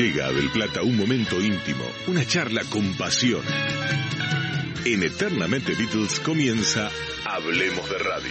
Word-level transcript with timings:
Llega 0.00 0.28
a 0.28 0.32
Del 0.32 0.48
Plata 0.48 0.80
un 0.80 0.96
momento 0.96 1.38
íntimo, 1.42 1.84
una 2.06 2.26
charla 2.26 2.64
con 2.70 2.94
pasión. 2.94 3.42
En 4.86 5.02
Eternamente 5.02 5.74
Beatles 5.74 6.20
comienza 6.20 6.90
Hablemos 7.26 7.86
de 7.90 7.98
Radio. 7.98 8.30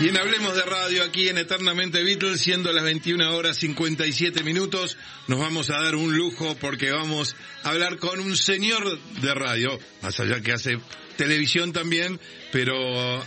Bien, 0.00 0.16
hablemos 0.16 0.56
de 0.56 0.62
radio 0.62 1.04
aquí 1.04 1.28
en 1.28 1.38
Eternamente 1.38 2.02
Beatles, 2.02 2.40
siendo 2.40 2.72
las 2.72 2.82
21 2.82 3.36
horas 3.36 3.56
57 3.58 4.42
minutos. 4.42 4.98
Nos 5.28 5.38
vamos 5.38 5.70
a 5.70 5.80
dar 5.80 5.94
un 5.94 6.16
lujo 6.16 6.56
porque 6.56 6.90
vamos 6.90 7.36
a 7.62 7.68
hablar 7.68 7.98
con 7.98 8.18
un 8.18 8.36
señor 8.36 8.98
de 9.20 9.32
radio, 9.32 9.78
más 10.02 10.18
allá 10.18 10.40
que 10.40 10.54
hace 10.54 10.80
televisión 11.16 11.72
también, 11.72 12.18
pero 12.50 12.74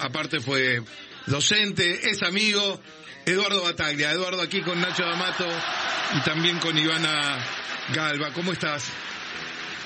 aparte 0.01 0.41
fue 0.41 0.81
docente, 1.27 2.09
es 2.09 2.23
amigo, 2.23 2.81
Eduardo 3.25 3.63
Bataglia. 3.63 4.11
Eduardo 4.11 4.41
aquí 4.41 4.61
con 4.61 4.79
Nacho 4.79 5.03
D'Amato 5.03 5.47
y 6.17 6.21
también 6.21 6.57
con 6.59 6.77
Ivana 6.77 7.37
Galva. 7.93 8.31
¿Cómo 8.33 8.51
estás? 8.51 8.91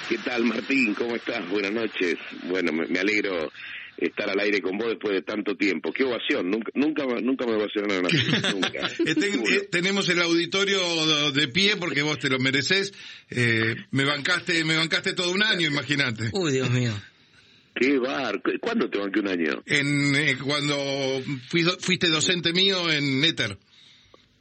¿Qué 0.09 0.17
tal, 0.19 0.43
Martín? 0.45 0.93
¿Cómo 0.93 1.15
estás? 1.15 1.47
Buenas 1.49 1.71
noches. 1.71 2.15
Bueno, 2.43 2.71
me, 2.71 2.99
alegro 2.99 3.51
estar 3.97 4.29
al 4.29 4.39
aire 4.39 4.61
con 4.61 4.77
vos 4.77 4.89
después 4.89 5.13
de 5.15 5.21
tanto 5.23 5.55
tiempo. 5.55 5.91
Qué 5.91 6.03
ovación, 6.03 6.51
nunca, 6.51 6.71
nunca, 6.75 7.05
nunca 7.21 7.45
me 7.45 7.53
ovacionaron 7.55 8.05
así, 8.05 8.17
nunca. 8.53 8.89
Eh, 9.05 9.67
tenemos 9.71 10.07
el 10.09 10.21
auditorio 10.21 11.31
de 11.31 11.47
pie 11.47 11.77
porque 11.77 12.01
vos 12.01 12.19
te 12.19 12.29
lo 12.29 12.37
mereces. 12.39 12.93
Eh, 13.29 13.75
me 13.91 14.05
bancaste, 14.05 14.63
me 14.63 14.75
bancaste 14.75 15.13
todo 15.13 15.31
un 15.31 15.43
año, 15.43 15.67
imagínate. 15.67 16.29
Uy, 16.33 16.51
Dios 16.51 16.69
mío. 16.69 16.91
Qué 17.75 17.99
bar. 17.99 18.41
¿Cuándo 18.61 18.89
te 18.89 18.97
banqué 18.97 19.19
un 19.19 19.27
año? 19.27 19.63
En, 19.65 20.15
eh, 20.15 20.37
cuando 20.41 21.21
fui, 21.49 21.63
fuiste 21.79 22.07
docente 22.07 22.53
mío 22.53 22.89
en 22.89 23.23
Éter. 23.23 23.57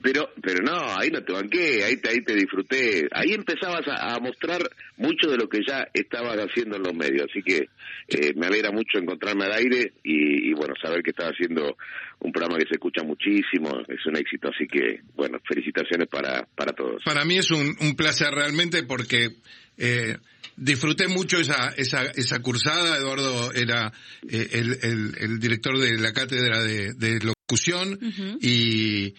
Pero, 0.05 0.29
pero 0.43 0.63
no, 0.63 0.99
ahí 0.99 1.09
no 1.09 1.25
te 1.25 1.33
banqué, 1.33 1.83
ahí 1.83 1.97
te, 1.97 2.11
ahí 2.11 2.23
te 2.23 2.35
disfruté. 2.35 3.09
Ahí 3.11 3.33
empezabas 3.33 3.89
a, 3.89 4.15
a 4.15 4.21
mostrar 4.21 4.61
mucho 4.99 5.31
de 5.31 5.39
lo 5.39 5.49
que 5.49 5.61
ya 5.67 5.89
estabas 5.95 6.37
haciendo 6.37 6.77
en 6.77 6.83
los 6.83 6.95
medios. 6.95 7.27
Así 7.31 7.43
que 7.43 7.69
eh, 8.09 8.35
me 8.37 8.47
alegra 8.47 8.71
mucho 8.71 8.99
encontrarme 8.99 9.47
al 9.47 9.55
aire 9.55 9.95
y, 10.05 10.51
y, 10.51 10.53
bueno, 10.53 10.75
saber 10.81 11.03
que 11.03 11.11
estás 11.11 11.33
haciendo 11.33 11.79
un 12.21 12.33
programa 12.33 12.59
que 12.59 12.69
se 12.69 12.75
escucha 12.75 13.03
muchísimo. 13.03 13.71
Es 13.89 14.05
un 14.05 14.17
éxito. 14.17 14.51
Así 14.55 14.67
que, 14.67 15.01
bueno, 15.17 15.39
felicitaciones 15.43 16.07
para, 16.09 16.47
para 16.55 16.73
todos. 16.73 17.03
Para 17.03 17.25
mí 17.25 17.39
es 17.39 17.51
un, 17.51 17.75
un 17.81 17.97
placer 17.97 18.29
realmente 18.31 18.83
porque 18.83 19.31
eh, 19.79 20.19
disfruté 20.57 21.09
mucho 21.09 21.39
esa, 21.39 21.69
esa, 21.77 22.05
esa 22.05 22.41
cursada. 22.41 22.97
Eduardo 22.99 23.53
era 23.53 23.93
eh, 24.29 24.49
el, 24.53 24.79
el, 24.83 25.15
el, 25.19 25.41
director 25.41 25.79
de 25.79 25.99
la 25.99 26.13
cátedra 26.13 26.63
de, 26.63 26.95
de 26.95 27.21
locución 27.21 27.99
uh 28.01 28.07
-huh. 28.07 28.39
y 28.41 29.15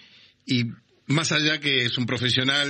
y 0.46 0.66
más 1.08 1.32
allá 1.32 1.60
que 1.60 1.86
es 1.86 1.98
un 1.98 2.06
profesional 2.06 2.68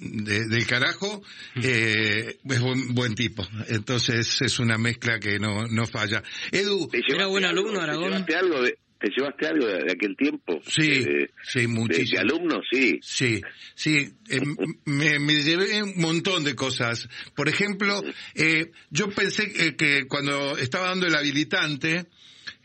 de, 0.00 0.46
del 0.46 0.66
carajo, 0.66 1.22
eh, 1.62 2.38
es 2.44 2.60
buen, 2.60 2.94
buen, 2.94 3.14
tipo. 3.14 3.46
Entonces 3.68 4.40
es 4.40 4.58
una 4.58 4.78
mezcla 4.78 5.20
que 5.20 5.38
no, 5.38 5.66
no 5.68 5.86
falla. 5.86 6.22
Edu, 6.50 6.90
era 6.92 7.26
buen 7.26 7.44
alumno, 7.44 7.80
Aragón. 7.80 8.24
¿Te 8.24 8.32
llevaste 8.32 8.36
algo 8.36 8.62
de, 8.62 8.78
te 8.98 9.10
llevaste 9.10 9.46
algo 9.46 9.66
de, 9.66 9.84
de 9.84 9.92
aquel 9.92 10.16
tiempo? 10.16 10.60
Sí, 10.66 11.04
de, 11.04 11.30
sí, 11.42 11.66
muchísimo. 11.66 12.10
De, 12.10 12.18
alumnos, 12.18 12.66
sí. 12.70 12.98
Sí, 13.02 13.42
sí. 13.74 14.12
Eh, 14.28 14.40
me, 14.84 15.18
me, 15.18 15.42
llevé 15.42 15.82
un 15.82 15.94
montón 15.96 16.44
de 16.44 16.54
cosas. 16.54 17.08
Por 17.34 17.48
ejemplo, 17.48 18.02
eh, 18.34 18.70
yo 18.90 19.10
pensé 19.10 19.52
que, 19.52 19.76
que 19.76 20.06
cuando 20.08 20.56
estaba 20.58 20.88
dando 20.88 21.06
el 21.06 21.14
habilitante, 21.14 22.06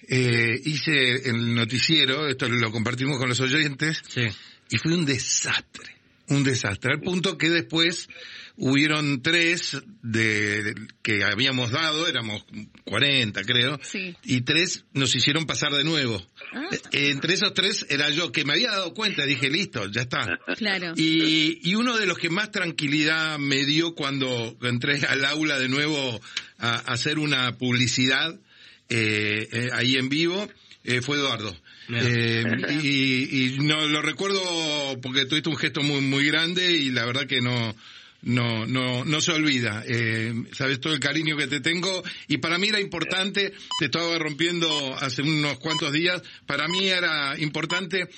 eh, 0.07 0.59
hice 0.65 1.29
el 1.29 1.55
noticiero, 1.55 2.27
esto 2.27 2.49
lo 2.49 2.71
compartimos 2.71 3.17
con 3.17 3.29
los 3.29 3.39
oyentes, 3.39 4.01
sí. 4.07 4.23
y 4.69 4.77
fue 4.77 4.93
un 4.93 5.05
desastre, 5.05 5.95
un 6.29 6.43
desastre, 6.43 6.93
al 6.93 7.01
punto 7.01 7.37
que 7.37 7.49
después 7.49 8.07
hubieron 8.55 9.21
tres 9.21 9.77
de 10.01 10.75
que 11.01 11.23
habíamos 11.23 11.71
dado, 11.71 12.07
éramos 12.07 12.45
40 12.85 13.43
creo, 13.43 13.79
sí. 13.81 14.15
y 14.23 14.41
tres 14.41 14.85
nos 14.93 15.15
hicieron 15.15 15.45
pasar 15.45 15.71
de 15.73 15.83
nuevo. 15.83 16.25
Ah. 16.53 16.69
Entre 16.91 17.33
esos 17.33 17.53
tres 17.53 17.85
era 17.89 18.09
yo, 18.09 18.31
que 18.31 18.45
me 18.45 18.53
había 18.53 18.71
dado 18.71 18.93
cuenta, 18.93 19.25
dije, 19.25 19.49
listo, 19.49 19.87
ya 19.89 20.01
está. 20.01 20.39
Claro. 20.57 20.93
Y, 20.95 21.59
y 21.63 21.75
uno 21.75 21.97
de 21.97 22.05
los 22.05 22.17
que 22.17 22.29
más 22.29 22.51
tranquilidad 22.51 23.39
me 23.39 23.65
dio 23.65 23.95
cuando 23.95 24.55
entré 24.61 24.99
al 25.07 25.25
aula 25.25 25.59
de 25.59 25.69
nuevo 25.69 26.21
a, 26.57 26.69
a 26.69 26.77
hacer 26.93 27.19
una 27.19 27.57
publicidad, 27.57 28.39
eh, 28.89 29.47
eh, 29.51 29.69
ahí 29.73 29.95
en 29.95 30.09
vivo 30.09 30.47
eh, 30.83 31.01
fue 31.01 31.17
Eduardo. 31.17 31.55
Eh, 31.89 32.43
y, 32.83 33.55
y, 33.55 33.59
no 33.59 33.87
lo 33.87 34.01
recuerdo 34.01 34.41
porque 35.01 35.25
tuviste 35.25 35.49
un 35.49 35.57
gesto 35.57 35.81
muy 35.81 36.01
muy 36.01 36.25
grande 36.25 36.71
y 36.71 36.91
la 36.91 37.05
verdad 37.05 37.25
que 37.25 37.41
no 37.41 37.75
no 38.23 38.65
no 38.65 39.05
no 39.05 39.21
se 39.21 39.31
olvida. 39.31 39.83
Eh, 39.85 40.33
sabes 40.53 40.79
todo 40.79 40.93
el 40.93 40.99
cariño 40.99 41.37
que 41.37 41.47
te 41.47 41.59
tengo 41.59 42.03
y 42.27 42.37
para 42.37 42.57
mí 42.57 42.69
era 42.69 42.79
importante. 42.79 43.53
Te 43.79 43.85
estaba 43.85 44.17
rompiendo 44.17 44.95
hace 44.99 45.21
unos 45.21 45.59
cuantos 45.59 45.91
días. 45.91 46.21
Para 46.45 46.67
mí 46.67 46.87
era 46.87 47.37
importante 47.37 48.09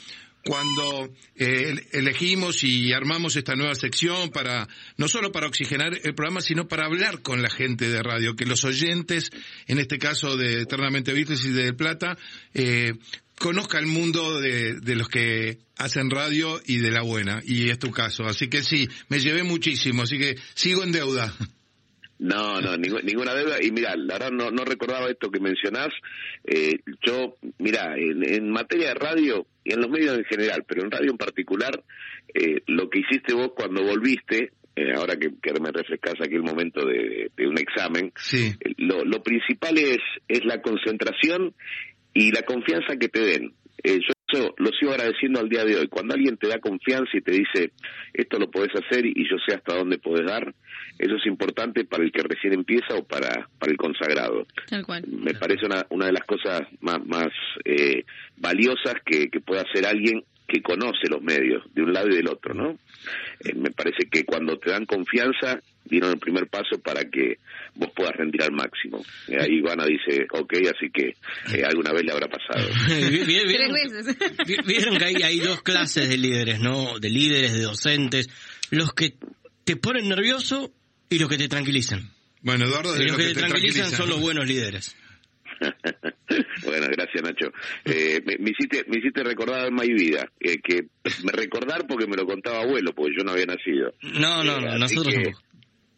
cuando 0.45 1.11
eh, 1.35 1.75
elegimos 1.91 2.63
y 2.63 2.93
armamos 2.93 3.35
esta 3.35 3.55
nueva 3.55 3.73
sección 3.73 4.29
para 4.29 4.67
no 4.95 5.07
solo 5.07 5.31
para 5.31 5.47
oxigenar 5.47 5.99
el 6.03 6.13
programa 6.13 6.39
sino 6.39 6.67
para 6.67 6.85
hablar 6.85 7.23
con 7.23 7.41
la 7.41 7.49
gente 7.49 7.89
de 7.89 8.03
radio 8.03 8.35
que 8.35 8.45
los 8.45 8.63
oyentes 8.63 9.31
en 9.65 9.79
este 9.79 9.97
caso 9.97 10.37
de 10.37 10.61
Eternamente 10.61 11.13
Beatles 11.13 11.45
y 11.45 11.51
de 11.51 11.73
Plata 11.73 12.15
eh, 12.53 12.93
conozca 13.45 13.77
el 13.77 13.85
mundo 13.85 14.41
de, 14.41 14.79
de, 14.79 14.95
los 14.95 15.07
que 15.07 15.59
hacen 15.77 16.09
radio 16.09 16.59
y 16.65 16.79
de 16.79 16.89
la 16.89 17.03
buena 17.03 17.41
y 17.45 17.69
es 17.69 17.77
tu 17.77 17.91
caso 17.91 18.25
así 18.25 18.49
que 18.49 18.63
sí 18.63 18.89
me 19.07 19.19
llevé 19.19 19.43
muchísimo 19.43 20.01
así 20.01 20.17
que 20.17 20.35
sigo 20.55 20.83
en 20.83 20.91
deuda 20.91 21.31
no, 22.17 22.59
no, 22.59 22.77
ninguna, 22.77 23.01
ninguna 23.03 23.33
deuda. 23.33 23.57
Y 23.61 23.71
mira, 23.71 23.93
la 23.97 24.13
verdad 24.13 24.31
no, 24.31 24.49
no 24.49 24.63
recordaba 24.63 25.09
esto 25.09 25.29
que 25.29 25.41
mencionás. 25.41 25.89
Eh, 26.45 26.79
yo, 27.05 27.35
mira, 27.59 27.95
en, 27.97 28.23
en, 28.23 28.49
materia 28.49 28.87
de 28.87 28.93
radio 28.93 29.45
y 29.65 29.73
en 29.73 29.81
los 29.81 29.89
medios 29.89 30.17
en 30.17 30.23
general, 30.23 30.63
pero 30.65 30.83
en 30.83 30.91
radio 30.91 31.11
en 31.11 31.17
particular, 31.17 31.83
eh, 32.33 32.61
lo 32.67 32.89
que 32.89 32.99
hiciste 32.99 33.33
vos 33.33 33.51
cuando 33.53 33.83
volviste, 33.83 34.53
eh, 34.77 34.93
ahora 34.95 35.17
que, 35.17 35.29
que, 35.41 35.59
me 35.59 35.73
refrescas 35.73 36.15
aquí 36.21 36.35
el 36.35 36.43
momento 36.43 36.85
de, 36.85 37.31
de 37.35 37.47
un 37.47 37.59
examen, 37.59 38.13
sí. 38.15 38.53
lo, 38.77 39.03
lo, 39.03 39.21
principal 39.21 39.77
es, 39.77 39.99
es 40.29 40.45
la 40.45 40.61
concentración 40.61 41.53
y 42.15 42.31
la 42.31 42.41
confianza 42.41 42.97
que 42.97 43.09
te 43.09 43.19
den. 43.19 43.53
Eh, 43.83 43.99
yo 43.99 44.15
eso 44.27 44.55
lo 44.57 44.71
sigo 44.71 44.91
agradeciendo 44.91 45.39
al 45.39 45.49
día 45.49 45.63
de 45.63 45.77
hoy. 45.77 45.87
Cuando 45.87 46.15
alguien 46.15 46.37
te 46.37 46.47
da 46.47 46.59
confianza 46.59 47.11
y 47.13 47.21
te 47.21 47.31
dice, 47.31 47.71
esto 48.13 48.39
lo 48.39 48.49
podés 48.49 48.71
hacer 48.73 49.05
y 49.05 49.29
yo 49.29 49.37
sé 49.45 49.53
hasta 49.53 49.75
dónde 49.75 49.99
podés 49.99 50.25
dar, 50.25 50.53
eso 50.97 51.15
es 51.15 51.25
importante 51.27 51.85
para 51.85 52.03
el 52.03 52.11
que 52.11 52.23
recién 52.23 52.53
empieza 52.53 52.95
o 52.95 53.03
para, 53.03 53.47
para 53.59 53.71
el 53.71 53.77
consagrado. 53.77 54.47
Tal 54.67 54.85
cual. 54.85 55.05
Me 55.07 55.33
parece 55.35 55.65
una, 55.65 55.85
una 55.89 56.07
de 56.07 56.13
las 56.13 56.25
cosas 56.25 56.61
más, 56.81 57.05
más 57.05 57.27
eh, 57.65 58.03
valiosas 58.37 58.95
que, 59.05 59.29
que 59.29 59.41
puede 59.41 59.61
hacer 59.61 59.85
alguien 59.85 60.23
que 60.47 60.61
conoce 60.61 61.07
los 61.09 61.21
medios 61.21 61.63
de 61.73 61.81
un 61.83 61.93
lado 61.93 62.09
y 62.09 62.15
del 62.17 62.27
otro, 62.27 62.53
¿no? 62.53 62.77
Eh, 63.39 63.53
me 63.55 63.71
parece 63.71 64.07
que 64.09 64.23
cuando 64.23 64.57
te 64.57 64.71
dan 64.71 64.85
confianza 64.85 65.59
dieron 65.83 66.11
el 66.11 66.19
primer 66.19 66.47
paso 66.47 66.79
para 66.83 67.05
que 67.05 67.37
vos 67.75 67.89
puedas 67.95 68.15
rendir 68.15 68.43
al 68.43 68.51
máximo. 68.51 69.03
Eh, 69.27 69.37
ahí 69.39 69.57
Ivana 69.57 69.85
dice, 69.85 70.25
ok, 70.31 70.53
así 70.75 70.89
que 70.91 71.13
eh, 71.55 71.63
alguna 71.63 71.91
vez 71.93 72.03
le 72.03 72.11
habrá 72.11 72.27
pasado. 72.27 72.67
¿Vieron, 73.25 73.75
¿Vieron 74.65 74.97
que 74.97 75.05
hay, 75.05 75.15
hay 75.23 75.39
dos 75.39 75.61
clases 75.61 76.09
de 76.09 76.17
líderes, 76.17 76.59
¿no? 76.59 76.99
De 76.99 77.09
líderes, 77.09 77.53
de 77.53 77.61
docentes. 77.61 78.29
Los 78.71 78.93
que 78.93 79.15
te 79.63 79.75
ponen 79.75 80.09
nervioso 80.09 80.71
y 81.09 81.19
los 81.19 81.29
que 81.29 81.37
te 81.37 81.47
tranquilizan. 81.47 82.11
Bueno, 82.41 82.65
Eduardo, 82.65 82.95
y 83.01 83.07
los, 83.07 83.17
que, 83.17 83.23
que 83.23 83.29
te, 83.29 83.33
te 83.35 83.39
tranquilizan 83.39 83.91
son 83.91 84.09
los 84.09 84.19
buenos 84.19 84.47
líderes. 84.47 84.95
bueno, 86.65 86.87
gracias 86.91 87.23
Nacho. 87.23 87.51
Eh, 87.85 88.21
me, 88.25 88.37
me, 88.39 88.51
hiciste, 88.51 88.85
me 88.87 88.99
hiciste 88.99 89.23
recordar 89.23 89.71
mi 89.71 89.93
vida, 89.93 90.29
eh, 90.39 90.57
que 90.61 90.87
me 91.23 91.31
recordar 91.31 91.85
porque 91.87 92.07
me 92.07 92.15
lo 92.15 92.25
contaba 92.25 92.61
abuelo, 92.61 92.93
porque 92.93 93.13
yo 93.17 93.23
no 93.23 93.31
había 93.31 93.45
nacido. 93.45 93.93
No, 94.01 94.43
no, 94.43 94.59
no, 94.59 94.75
eh, 94.75 94.79
nosotros 94.79 95.13
que, 95.13 95.31
no. 95.31 95.45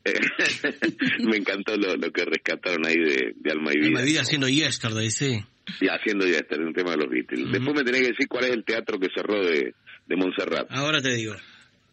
me 1.29 1.37
encantó 1.37 1.75
lo, 1.75 1.95
lo, 1.95 2.11
que 2.11 2.23
rescataron 2.25 2.85
ahí 2.85 2.95
de, 2.95 3.33
de 3.35 3.51
Alma 3.51 3.71
y 3.73 3.79
Vida. 3.79 3.87
Alma 3.87 4.01
y 4.01 4.05
Vida 4.05 4.21
haciendo 4.21 4.47
Yesterday, 4.47 5.11
sí. 5.11 5.43
Y 5.81 5.87
haciendo 5.87 6.25
Yesterday, 6.25 6.65
un 6.65 6.73
tema 6.73 6.91
de 6.91 6.97
los 6.97 7.09
Beatles. 7.09 7.41
Uh 7.41 7.47
-huh. 7.47 7.51
Después 7.51 7.75
me 7.75 7.83
tenés 7.83 8.01
que 8.01 8.07
decir 8.09 8.27
cuál 8.27 8.45
es 8.45 8.51
el 8.51 8.63
teatro 8.63 8.99
que 8.99 9.07
cerró 9.13 9.43
de, 9.43 9.73
de 10.05 10.15
Montserrat. 10.15 10.67
Ahora 10.71 11.01
te 11.01 11.13
digo. 11.13 11.35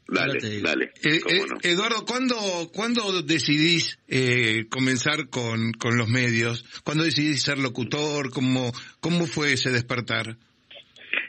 Dale, 0.06 0.61
dale. 0.61 0.93
Eh, 1.03 1.21
eh, 1.27 1.43
no? 1.49 1.56
Eduardo, 1.62 2.05
¿cuándo, 2.05 2.37
¿cuándo 2.73 3.23
decidís 3.23 3.99
eh, 4.06 4.67
comenzar 4.69 5.29
con, 5.29 5.73
con 5.73 5.97
los 5.97 6.09
medios? 6.09 6.65
¿Cuándo 6.85 7.05
decidís 7.05 7.43
ser 7.43 7.59
locutor? 7.59 8.31
¿Cómo, 8.31 8.73
cómo 9.01 9.27
fue 9.27 9.55
ese 9.55 9.71
despertar? 9.71 10.37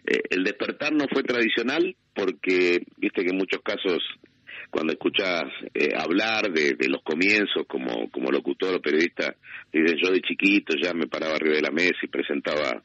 Eh, 0.05 0.21
el 0.29 0.43
despertar 0.43 0.93
no 0.93 1.05
fue 1.11 1.23
tradicional 1.23 1.95
porque, 2.13 2.83
viste 2.97 3.23
que 3.23 3.29
en 3.29 3.37
muchos 3.37 3.61
casos 3.61 3.99
cuando 4.69 4.91
escuchas 4.91 5.43
eh, 5.73 5.91
hablar 5.95 6.51
de, 6.51 6.75
los 6.89 7.01
comienzos 7.01 7.65
como, 7.65 8.09
como 8.09 8.29
locutor 8.29 8.75
o 8.75 8.81
periodista, 8.81 9.33
dices 9.71 9.95
yo 10.03 10.11
de 10.11 10.19
chiquito 10.19 10.75
ya 10.81 10.93
me 10.93 11.07
paraba 11.07 11.35
arriba 11.35 11.55
de 11.55 11.61
la 11.61 11.71
mesa 11.71 11.95
y 12.03 12.07
presentaba 12.07 12.83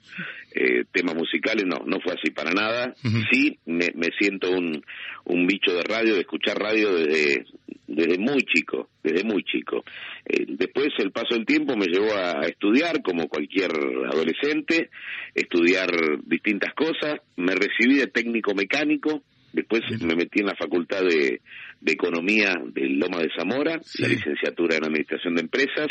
eh, 0.55 0.85
temas 0.93 1.17
musicales, 1.17 1.65
no, 1.67 1.85
no 1.85 1.99
fue 2.01 2.13
así 2.13 2.31
para 2.31 2.53
nada. 2.53 2.95
Sí, 3.33 3.59
me, 3.67 3.91
me 3.97 4.09
siento 4.17 4.51
un, 4.53 4.85
un 5.31 5.47
bicho 5.47 5.73
de 5.73 5.83
radio, 5.83 6.15
de 6.15 6.21
escuchar 6.21 6.59
radio 6.59 6.95
desde, 6.95 7.47
desde 7.87 8.19
muy 8.19 8.43
chico, 8.43 8.91
desde 9.03 9.25
muy 9.25 9.43
chico. 9.45 9.85
Eh, 10.25 10.45
después 10.49 10.89
el 10.99 11.13
paso 11.13 11.35
del 11.35 11.47
tiempo 11.47 11.77
me 11.77 11.87
llevó 11.87 12.15
a 12.15 12.47
estudiar 12.47 13.03
como 13.03 13.29
cualquier 13.29 13.71
adolescente, 14.11 14.91
estudiar 15.35 15.91
distintas 16.25 16.75
cosas, 16.75 17.21
me 17.37 17.55
recibí 17.55 17.97
de 17.97 18.09
técnico 18.09 18.55
mecánico, 18.55 19.23
después 19.53 19.83
me 20.01 20.15
metí 20.15 20.41
en 20.41 20.47
la 20.47 20.57
facultad 20.57 21.03
de, 21.03 21.41
de 21.81 21.93
Economía 21.93 22.55
de 22.73 22.89
Loma 22.91 23.19
de 23.19 23.31
Zamora, 23.37 23.81
la 23.99 24.09
licenciatura 24.09 24.77
en 24.77 24.85
Administración 24.85 25.35
de 25.35 25.43
Empresas, 25.43 25.89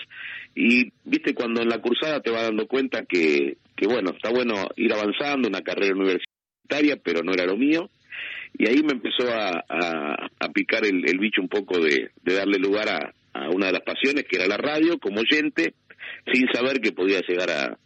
y 0.56 0.92
viste 1.04 1.34
cuando 1.34 1.62
en 1.62 1.70
la 1.70 1.82
cursada 1.82 2.22
te 2.22 2.32
vas 2.32 2.44
dando 2.44 2.68
cuenta 2.68 3.06
que, 3.06 3.58
que 3.76 3.88
bueno, 3.88 4.12
está 4.12 4.30
bueno 4.30 4.70
ir 4.76 4.94
avanzando, 4.94 5.48
una 5.48 5.62
carrera 5.62 5.96
universitaria, 5.96 6.98
pero 7.04 7.24
no 7.24 7.34
era 7.34 7.46
lo 7.46 7.58
mío, 7.58 7.90
y 8.58 8.68
ahí 8.68 8.84
me 8.84 8.94
empezó 8.94 9.30
a, 9.32 9.64
a, 10.40 10.50
picar 10.54 10.86
el, 10.86 11.08
el, 11.08 11.18
bicho 11.20 11.42
un 11.42 11.48
poco 11.48 11.80
de, 11.80 12.12
de 12.24 12.34
darle 12.34 12.58
lugar 12.58 12.90
a, 12.90 13.14
a 13.34 13.50
una 13.50 13.68
de 13.68 13.74
las 13.74 13.84
pasiones, 13.84 14.26
que 14.26 14.38
era 14.38 14.48
la 14.48 14.58
radio, 14.58 14.98
como 15.00 15.22
oyente, 15.22 15.74
sin 16.32 16.48
saber 16.52 16.82
que 16.82 16.92
podía 16.92 17.22
llegar 17.28 17.50
a, 17.50 17.78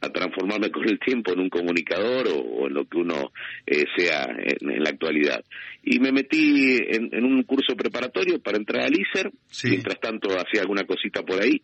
a 0.00 0.10
transformarme 0.10 0.70
con 0.72 0.88
el 0.88 0.98
tiempo 0.98 1.32
en 1.32 1.40
un 1.40 1.50
comunicador 1.50 2.28
o, 2.28 2.66
en 2.66 2.74
lo 2.74 2.86
que 2.86 2.98
uno 2.98 3.32
eh, 3.66 3.84
sea 3.96 4.26
en, 4.38 4.82
la 4.82 4.90
actualidad. 4.90 5.44
Y 5.82 5.98
me 6.00 6.12
metí 6.12 6.78
en, 6.88 7.10
en, 7.12 7.24
un 7.24 7.42
curso 7.44 7.76
preparatorio 7.76 8.40
para 8.40 8.58
entrar 8.58 8.84
al 8.84 8.98
ISER, 8.98 9.30
mientras 9.64 10.00
tanto 10.00 10.30
hacía 10.30 10.62
alguna 10.62 10.84
cosita 10.84 11.22
por 11.22 11.42
ahí, 11.42 11.62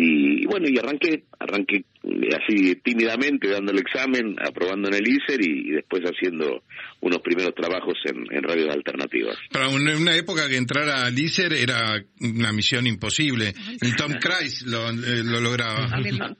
y 0.00 0.46
bueno, 0.46 0.68
y 0.68 0.78
arranqué, 0.78 1.24
arranqué 1.40 1.82
así 2.36 2.76
tímidamente 2.76 3.48
dando 3.48 3.72
el 3.72 3.78
examen, 3.80 4.36
aprobando 4.38 4.88
en 4.88 4.94
el 4.94 5.08
ISER 5.08 5.40
y, 5.40 5.72
después 5.72 6.04
haciendo 6.04 6.62
unos 7.00 7.18
primeros 7.18 7.52
trabajos 7.56 7.98
en, 8.04 8.24
en 8.30 8.42
radios 8.44 8.72
alternativas. 8.72 9.36
Para 9.50 9.68
una 9.68 10.14
época 10.14 10.48
que 10.48 10.56
entrar 10.56 10.88
al 10.88 11.18
ISER 11.18 11.52
era 11.52 12.00
una 12.20 12.52
misión 12.52 12.86
imposible. 12.86 13.54
Y 13.82 13.96
Tom 13.96 14.12
Cruise 14.20 14.62
lo, 14.66 14.88
eh, 14.88 15.24
lo 15.24 15.40
lograba. 15.40 15.88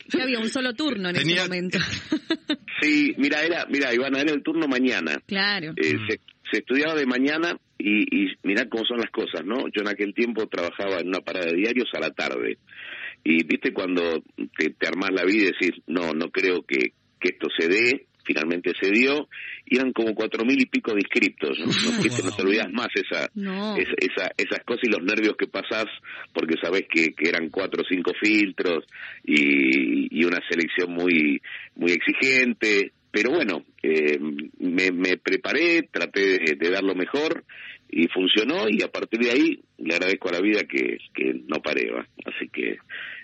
Ya 0.07 0.23
había 0.23 0.39
un 0.39 0.49
solo 0.49 0.75
turno 0.75 1.09
en 1.09 1.17
ese 1.17 1.43
momento. 1.43 1.79
sí, 2.81 3.13
mira, 3.19 3.43
era, 3.43 3.67
mira, 3.69 3.93
Ivana, 3.93 4.21
era 4.21 4.33
el 4.33 4.43
turno 4.45 4.69
mañana. 4.69 5.21
Claro. 5.27 5.73
Eh, 5.77 5.97
se, 6.09 6.21
se, 6.51 6.59
estudiaba 6.59 6.95
de 6.95 7.07
mañana 7.07 7.59
y, 7.77 8.03
y 8.03 8.29
mirá 8.45 8.69
cómo 8.69 8.85
son 8.85 8.99
las 8.99 9.11
cosas, 9.11 9.45
¿no? 9.45 9.67
Yo 9.67 9.83
en 9.83 9.89
aquel 9.89 10.15
tiempo 10.15 10.47
trabajaba 10.47 11.01
en 11.01 11.09
una 11.09 11.21
parada 11.21 11.47
de 11.47 11.57
diarios 11.57 11.89
a 11.95 11.99
la 11.99 12.11
tarde. 12.11 12.59
Y 13.31 13.45
viste 13.45 13.75
cuando 13.75 14.23
te, 14.57 14.71
te 14.71 14.89
armás 14.89 15.11
la 15.13 15.23
vida 15.23 15.43
y 15.43 15.53
decís, 15.53 15.83
no, 15.87 16.15
no 16.15 16.31
creo 16.31 16.63
que, 16.63 16.93
que 17.21 17.29
esto 17.29 17.49
se 17.59 17.69
dé, 17.69 18.07
finalmente 18.25 18.73
se 18.81 18.91
dio, 18.91 19.29
y 19.67 19.77
eran 19.77 19.93
como 19.93 20.15
cuatro 20.15 20.47
mil 20.47 20.59
y 20.59 20.65
pico 20.65 20.93
de 20.93 21.01
inscriptos, 21.01 21.59
¿no? 21.59 21.67
no 22.25 22.35
te 22.35 22.43
olvidas 22.43 22.73
más 22.73 22.89
esa, 22.95 23.29
esa, 23.77 24.33
esas 24.35 24.65
cosas 24.65 24.85
y 24.85 24.91
los 24.91 25.03
nervios 25.03 25.37
que 25.37 25.47
pasás, 25.47 25.85
porque 26.33 26.55
sabés 26.59 26.85
que, 26.91 27.13
que 27.13 27.29
eran 27.29 27.51
cuatro 27.51 27.83
o 27.83 27.87
cinco 27.87 28.13
filtros 28.19 28.87
y, 29.23 30.19
y 30.19 30.25
una 30.25 30.41
selección 30.49 30.95
muy, 30.95 31.43
muy 31.77 31.93
exigente, 31.93 32.93
pero 33.11 33.33
bueno, 33.33 33.63
eh, 33.83 34.19
me, 34.59 34.91
me 34.91 35.19
preparé, 35.19 35.83
traté 35.83 36.21
de, 36.21 36.57
de 36.59 36.71
dar 36.71 36.83
lo 36.83 36.95
mejor 36.95 37.45
y 37.91 38.07
funcionó 38.09 38.69
y 38.69 38.83
a 38.83 38.89
partir 38.89 39.21
de 39.21 39.31
ahí 39.31 39.61
le 39.79 39.95
agradezco 39.95 40.29
a 40.29 40.33
la 40.33 40.41
vida 40.41 40.65
que, 40.65 40.99
que 41.15 41.43
no 41.47 41.61
paré, 41.63 41.91
así 42.25 42.49
que 42.53 42.79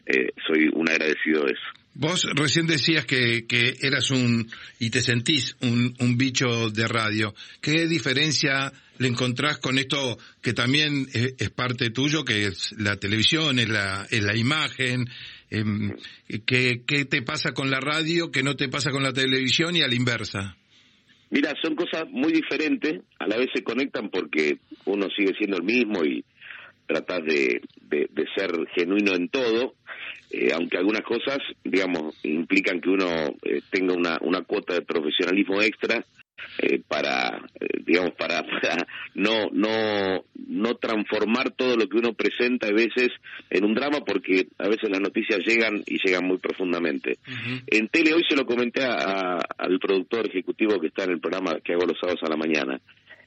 eh, 0.06 0.28
soy 0.46 0.68
un 0.72 0.88
agradecido 0.88 1.44
de 1.44 1.52
eso. 1.52 1.84
Vos 1.94 2.26
recién 2.34 2.66
decías 2.66 3.06
que, 3.06 3.46
que 3.46 3.76
eras 3.80 4.10
un, 4.10 4.50
y 4.80 4.90
te 4.90 5.00
sentís 5.00 5.56
un, 5.60 5.94
un 6.00 6.18
bicho 6.18 6.68
de 6.70 6.88
radio. 6.88 7.34
¿Qué 7.60 7.86
diferencia 7.86 8.72
le 8.98 9.08
encontrás 9.08 9.58
con 9.58 9.78
esto 9.78 10.18
que 10.42 10.52
también 10.52 11.06
es, 11.12 11.50
parte 11.50 11.90
tuyo, 11.90 12.24
que 12.24 12.46
es 12.46 12.74
la 12.78 12.96
televisión, 12.96 13.60
es 13.60 13.68
la, 13.68 14.06
es 14.10 14.22
la 14.24 14.36
imagen? 14.36 15.06
Eh, 15.50 15.62
¿qué, 16.44 16.82
¿Qué 16.84 17.04
te 17.04 17.22
pasa 17.22 17.52
con 17.52 17.70
la 17.70 17.78
radio 17.78 18.32
que 18.32 18.42
no 18.42 18.56
te 18.56 18.68
pasa 18.68 18.90
con 18.90 19.04
la 19.04 19.12
televisión 19.12 19.76
y 19.76 19.82
a 19.82 19.88
la 19.88 19.94
inversa? 19.94 20.56
Mira, 21.30 21.52
son 21.62 21.74
cosas 21.74 22.04
muy 22.10 22.32
diferentes, 22.32 23.02
a 23.18 23.26
la 23.26 23.36
vez 23.36 23.48
se 23.54 23.62
conectan 23.62 24.10
porque 24.10 24.58
uno 24.84 25.08
sigue 25.16 25.32
siendo 25.38 25.56
el 25.56 25.64
mismo 25.64 26.04
y 26.04 26.24
tratas 26.86 27.24
de, 27.24 27.60
de, 27.88 28.24
ser 28.36 28.50
genuino 28.74 29.14
en 29.14 29.28
todo, 29.28 29.74
eh, 30.34 30.50
aunque 30.52 30.78
algunas 30.78 31.02
cosas, 31.02 31.38
digamos, 31.62 32.16
implican 32.24 32.80
que 32.80 32.90
uno 32.90 33.06
eh, 33.42 33.60
tenga 33.70 33.94
una, 33.94 34.18
una 34.20 34.42
cuota 34.42 34.74
de 34.74 34.82
profesionalismo 34.82 35.62
extra 35.62 36.04
eh, 36.58 36.82
para, 36.86 37.40
eh, 37.60 37.66
digamos, 37.84 38.12
para, 38.12 38.42
para, 38.62 38.86
no, 39.14 39.48
no, 39.52 40.24
no 40.46 40.74
transformar 40.76 41.52
todo 41.52 41.76
lo 41.76 41.88
que 41.88 41.98
uno 41.98 42.14
presenta 42.14 42.68
a 42.68 42.72
veces 42.72 43.10
en 43.50 43.64
un 43.64 43.74
drama, 43.74 44.00
porque 44.04 44.48
a 44.58 44.68
veces 44.68 44.90
las 44.90 45.00
noticias 45.00 45.40
llegan 45.44 45.82
y 45.86 45.98
llegan 46.04 46.26
muy 46.26 46.38
profundamente. 46.38 47.18
En 47.66 47.88
tele 47.88 48.14
hoy 48.14 48.22
se 48.28 48.36
lo 48.36 48.44
comenté 48.44 48.82
a, 48.84 49.38
al 49.58 49.78
productor 49.78 50.26
ejecutivo 50.26 50.80
que 50.80 50.88
está 50.88 51.04
en 51.04 51.12
el 51.12 51.20
programa 51.20 51.60
que 51.62 51.72
hago 51.72 51.86
los 51.86 51.98
sábados 51.98 52.22
a 52.22 52.30
la 52.30 52.36
mañana. 52.36 52.80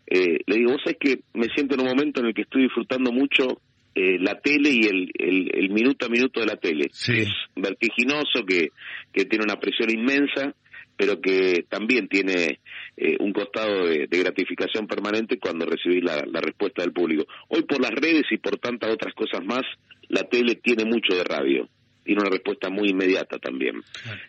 Eh, 0.10 0.40
le 0.46 0.56
digo, 0.56 0.72
vos 0.72 0.82
sabés 0.84 0.98
que 1.00 1.20
me 1.34 1.50
siento 1.50 1.76
en 1.76 1.82
un 1.82 1.88
momento 1.88 2.22
en 2.22 2.28
el 2.28 2.34
que 2.34 2.44
estoy 2.44 2.64
disfrutando 2.64 3.12
mucho 3.12 3.62
eh, 3.98 4.20
la 4.20 4.40
tele 4.40 4.70
y 4.70 4.86
el, 4.86 5.12
el, 5.18 5.52
el, 5.56 5.70
minuto 5.72 6.06
a 6.06 6.10
minuto 6.10 6.40
de 6.40 6.46
la 6.46 6.58
tele. 6.58 6.86
Es 6.92 7.30
vertiginoso, 7.56 8.46
que, 8.48 8.70
que 9.12 9.26
tiene 9.26 9.44
una 9.44 9.60
presión 9.60 9.90
inmensa, 9.90 10.54
pero 10.96 11.20
que 11.20 11.66
también 11.68 12.08
tiene 12.08 12.60
eh, 12.96 13.18
un 13.20 13.34
costado 13.34 13.88
de, 13.88 14.06
gratificación 14.08 14.86
permanente 14.86 15.40
cuando 15.40 15.66
recibís 15.66 16.04
la, 16.04 16.24
la, 16.32 16.42
respuesta 16.42 16.84
del 16.84 16.94
público. 16.94 17.26
Hoy 17.48 17.64
por 17.64 17.82
las 17.82 17.92
redes 17.92 18.26
y 18.30 18.38
por 18.38 18.60
tantas 18.60 18.94
otras 18.94 19.16
cosas 19.16 19.44
más, 19.44 19.64
la 20.10 20.24
tele 20.30 20.56
tiene 20.56 20.86
mucho 20.86 21.16
de 21.16 21.24
radio 21.24 21.68
tiene 22.08 22.22
una 22.22 22.32
respuesta 22.32 22.70
muy 22.70 22.90
inmediata 22.90 23.38
también. 23.38 23.84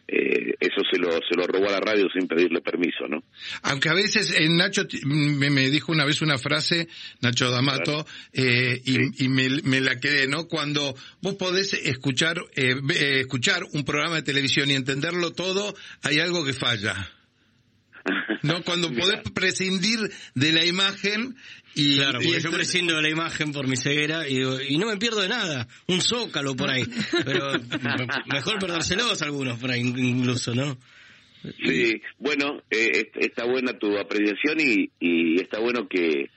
Eh, 0.07 0.55
eso 0.61 0.83
se 0.91 0.99
lo, 0.99 1.13
se 1.13 1.37
lo 1.37 1.47
robó 1.47 1.69
a 1.69 1.73
la 1.73 1.81
radio 1.81 2.07
sin 2.13 2.27
pedirle 2.27 2.61
permiso, 2.61 3.07
¿no? 3.09 3.23
Aunque 3.63 3.89
a 3.89 3.95
veces 3.95 4.35
eh, 4.37 4.49
Nacho 4.49 4.87
me, 5.05 5.49
me, 5.51 5.71
dijo 5.71 5.93
una 5.93 6.05
vez 6.05 6.21
una 6.21 6.39
frase, 6.39 6.89
Nacho 7.21 7.51
D'Amato, 7.51 8.05
eh, 8.33 8.81
y, 8.85 9.25
y 9.25 9.29
me, 9.29 9.49
me, 9.63 9.81
la 9.81 10.01
quedé, 10.01 10.27
¿no? 10.27 10.49
Cuando 10.49 10.95
vos 11.23 11.35
podés 11.35 11.73
escuchar, 11.75 12.39
eh, 12.57 12.75
escuchar 13.21 13.63
un 13.73 13.85
programa 13.85 14.17
de 14.17 14.23
televisión 14.23 14.71
y 14.71 14.75
entenderlo 14.75 15.33
todo, 15.33 15.75
hay 16.03 16.19
algo 16.19 16.45
que 16.45 16.53
falla. 16.53 17.18
¿No? 18.43 18.63
Cuando 18.63 18.93
podés 18.95 19.21
prescindir 19.33 19.99
de 20.35 20.53
la 20.53 20.65
imagen 20.65 21.37
y, 21.75 21.97
claro, 21.97 22.21
porque 22.21 22.41
yo 22.41 22.51
prescindo 22.51 22.97
de 22.97 23.03
la 23.03 23.11
imagen 23.11 23.53
por 23.53 23.69
mi 23.69 23.77
ceguera 23.77 24.29
y, 24.29 24.41
y 24.69 24.79
no 24.79 24.87
me 24.87 24.97
pierdo 24.97 25.21
de 25.21 25.29
nada, 25.29 25.69
un 25.87 26.01
zócalo 26.01 26.57
por 26.57 26.71
ahí, 26.71 26.85
pero 27.25 27.53
mejor 28.33 28.59
perdérselos 28.59 29.23
algunos 29.23 29.59
por 29.59 29.71
ahí 29.71 29.81
incluso, 29.81 30.55
¿no? 30.55 30.77
Sí, 31.65 32.03
bueno, 32.19 32.63
eh, 32.71 33.11
está 33.15 33.45
buena 33.45 33.79
tu 33.79 33.97
apreciación 33.97 34.59
y, 34.59 34.91
y 34.99 35.41
está 35.41 35.61
bueno 35.61 35.89
que 35.89 36.31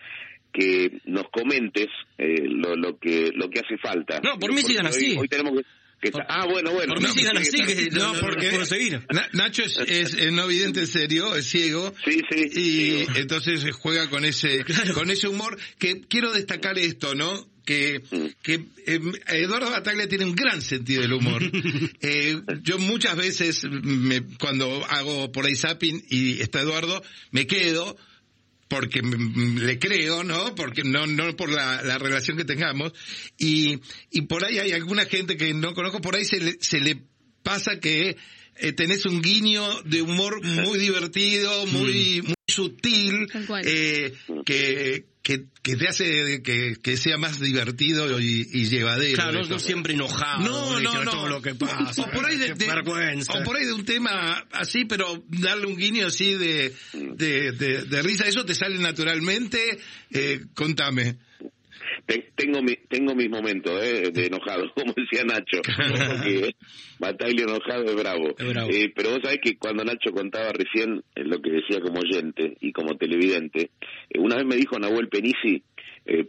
que 0.54 1.00
nos 1.06 1.30
comentes 1.30 1.88
eh, 2.18 2.44
lo, 2.44 2.75
lo 2.75 2.98
que 2.98 3.32
lo 3.34 3.50
que 3.50 3.60
hace 3.60 3.78
falta. 3.78 4.20
No, 4.22 4.38
por 4.38 4.54
mí 4.54 4.62
sigan 4.62 4.86
así. 4.86 5.16
Hoy 5.18 5.28
tenemos 5.28 5.54
que 5.54 5.66
ah, 6.27 6.46
bueno, 6.50 6.72
bueno. 6.72 6.96
Por 6.96 7.01
mí 7.01 7.24
así, 7.36 7.63
que, 7.63 7.89
no, 7.91 8.13
porque 8.20 8.65
seguir. 8.65 9.05
Nacho 9.34 9.63
es, 9.63 9.77
es, 9.77 10.31
no 10.31 10.48
vidente 10.48 10.81
en 10.81 10.88
serio, 10.88 11.36
es 11.36 11.48
ciego. 11.48 11.93
Sí, 12.05 12.22
sí. 12.29 12.60
Y 12.60 13.20
entonces 13.20 13.63
juega 13.75 14.10
con 14.10 14.25
ese, 14.25 14.65
con 14.93 15.10
ese 15.12 15.27
humor 15.27 15.58
que 15.77 16.01
quiero 16.01 16.31
destacar 16.34 16.77
esto, 16.77 17.15
¿no? 17.15 17.50
que, 17.65 18.01
que 18.41 18.65
eh, 18.86 19.00
Eduardo 19.27 19.70
Bataglia 19.70 20.08
tiene 20.08 20.25
un 20.25 20.36
gran 20.36 20.62
sentido 20.62 21.01
del 21.01 21.13
humor. 21.13 21.41
Eh, 22.03 22.41
yo 22.63 22.79
muchas 22.79 23.15
veces, 23.15 23.63
me, 23.63 24.24
cuando 24.39 24.84
hago 24.86 25.31
por 25.31 25.46
ahí 25.46 25.55
zapping 25.55 26.03
y 26.10 26.41
está 26.41 26.62
Eduardo, 26.62 27.01
me 27.31 27.46
quedo 27.46 27.96
porque 28.72 29.01
le 29.01 29.80
creo, 29.80 30.24
¿no? 30.24 30.56
Porque 30.56 30.84
no, 30.86 31.06
no 31.06 31.36
por 31.36 31.51
la, 31.51 31.84
la 31.84 31.98
relación 31.98 32.38
que 32.38 32.46
tengamos. 32.46 32.94
Y, 33.38 33.82
y 34.12 34.22
por 34.22 34.46
ahí 34.46 34.60
hay 34.60 34.72
alguna 34.72 35.04
gente 35.04 35.36
que 35.36 35.54
no 35.54 35.74
conozco, 35.74 36.00
por 36.00 36.16
ahí 36.16 36.24
se 36.24 36.40
le, 36.40 36.58
se 36.62 36.80
le 36.80 37.04
pasa 37.44 37.82
que 37.82 38.16
eh, 38.56 38.72
tenés 38.72 39.06
un 39.06 39.22
guiño 39.22 39.82
de 39.84 40.01
humor 40.01 40.42
muy 40.46 40.80
divertido, 40.80 41.66
muy, 41.68 42.22
mm. 42.22 42.28
muy 42.28 42.36
sutil, 42.48 43.28
eh, 43.66 44.13
que, 44.46 45.06
que, 45.24 45.46
que, 45.62 45.75
te 45.75 45.88
hace 45.88 46.42
que, 46.42 46.75
que, 46.82 46.98
sea 46.98 47.18
más 47.18 47.40
divertido 47.40 48.20
y, 48.20 48.48
y 48.51 48.66
llevadero. 48.66 49.16
Claro, 49.16 49.44
no, 49.46 49.60
siempre 49.60 49.94
enojado. 49.94 50.44
No, 50.44 50.80
no, 50.80 51.04
no. 51.04 51.12
Todo 51.12 51.28
lo 51.28 51.42
que 51.42 51.54
pasa. 51.54 52.01
O, 52.01 52.10
por 52.10 52.25
ahí 52.25 52.38
de, 52.38 52.51
o 52.51 53.44
por 53.44 53.56
ahí 53.56 53.66
de 53.66 53.74
un 53.74 53.86
tema 53.86 54.46
así, 54.51 54.86
pero 54.86 55.24
darle 55.28 55.68
un 55.68 55.78
guiño 55.78 56.08
así 56.08 56.34
de, 56.34 56.74
de, 56.94 57.51
de, 57.51 57.84
de 57.84 58.01
risa, 58.01 58.25
¿eso 58.25 58.46
te 58.46 58.56
sale 58.56 58.80
naturalmente? 58.80 59.80
Eh, 60.12 60.42
contame. 60.56 61.18
tengo 62.36 62.63
mi, 62.63 62.75
tengo 62.90 63.13
mis 63.13 63.30
momentos 63.30 63.80
eh, 63.84 64.10
de 64.12 64.25
enojado, 64.25 64.63
como 64.75 64.94
decía 64.94 65.24
Nacho, 65.24 65.62
porque 65.63 66.56
Bataille 66.98 67.44
enojado 67.44 67.86
es 67.86 67.96
bravo. 67.96 68.30
Eh, 68.40 68.92
pero 68.96 69.12
vos 69.12 69.20
sabés 69.24 69.40
que 69.44 69.58
cuando 69.58 69.84
Nacho 69.84 70.12
contaba 70.12 70.51
recién 70.51 71.04
lo 71.16 71.42
que 71.42 71.51
decía 71.51 71.80
como 71.80 72.00
oyente 72.00 72.58
y 72.60 72.72
como 72.72 72.98
televidente, 72.98 73.70
una 74.20 74.38
vez 74.38 74.46
me 74.46 74.56
dijo 74.56 74.77
Nahuel 74.80 75.10
Penisi, 75.10 75.63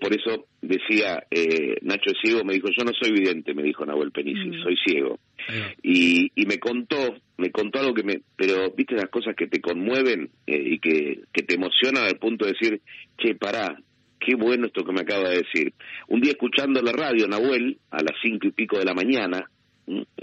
por 0.01 0.15
eso 0.15 0.47
decía 0.61 1.25
Nacho 1.83 2.11
es 2.11 2.19
ciego, 2.23 2.45
me 2.45 2.55
dijo 2.55 2.69
yo 2.77 2.85
no 2.85 2.93
soy 2.93 3.13
vidente, 3.13 3.55
me 3.55 3.63
dijo 3.63 3.87
Nahuel 3.87 4.13
Penisi, 4.13 4.49
mm. 4.49 4.63
soy 4.63 4.77
ciego. 4.85 5.19
Y, 5.83 6.31
y 6.35 6.47
me 6.47 6.59
contó, 6.59 7.17
me 7.39 7.51
contó 7.51 7.81
algo 7.81 7.95
que 7.95 8.05
me, 8.05 8.21
pero 8.37 8.71
viste 8.77 8.95
las 8.95 9.09
cosas 9.09 9.35
que 9.35 9.47
te 9.47 9.61
conmueven 9.61 10.31
y 10.47 10.79
que, 10.79 11.23
que 11.33 11.43
te 11.43 11.55
emocionan 11.55 12.05
al 12.05 12.19
punto 12.19 12.45
de 12.45 12.53
decir, 12.53 12.81
che, 13.19 13.35
pará, 13.35 13.77
qué 14.25 14.35
bueno 14.37 14.67
esto 14.67 14.85
que 14.85 14.93
me 14.93 15.01
acaba 15.01 15.29
de 15.31 15.43
decir. 15.43 15.73
Un 16.09 16.21
día 16.21 16.33
escuchando 16.33 16.81
la 16.83 16.93
radio, 16.93 17.27
Nahuel, 17.27 17.79
a 17.91 18.03
las 18.03 18.17
cinco 18.23 18.47
y 18.47 18.53
pico 18.53 18.79
de 18.79 18.85
la 18.85 18.95
mañana, 18.95 19.51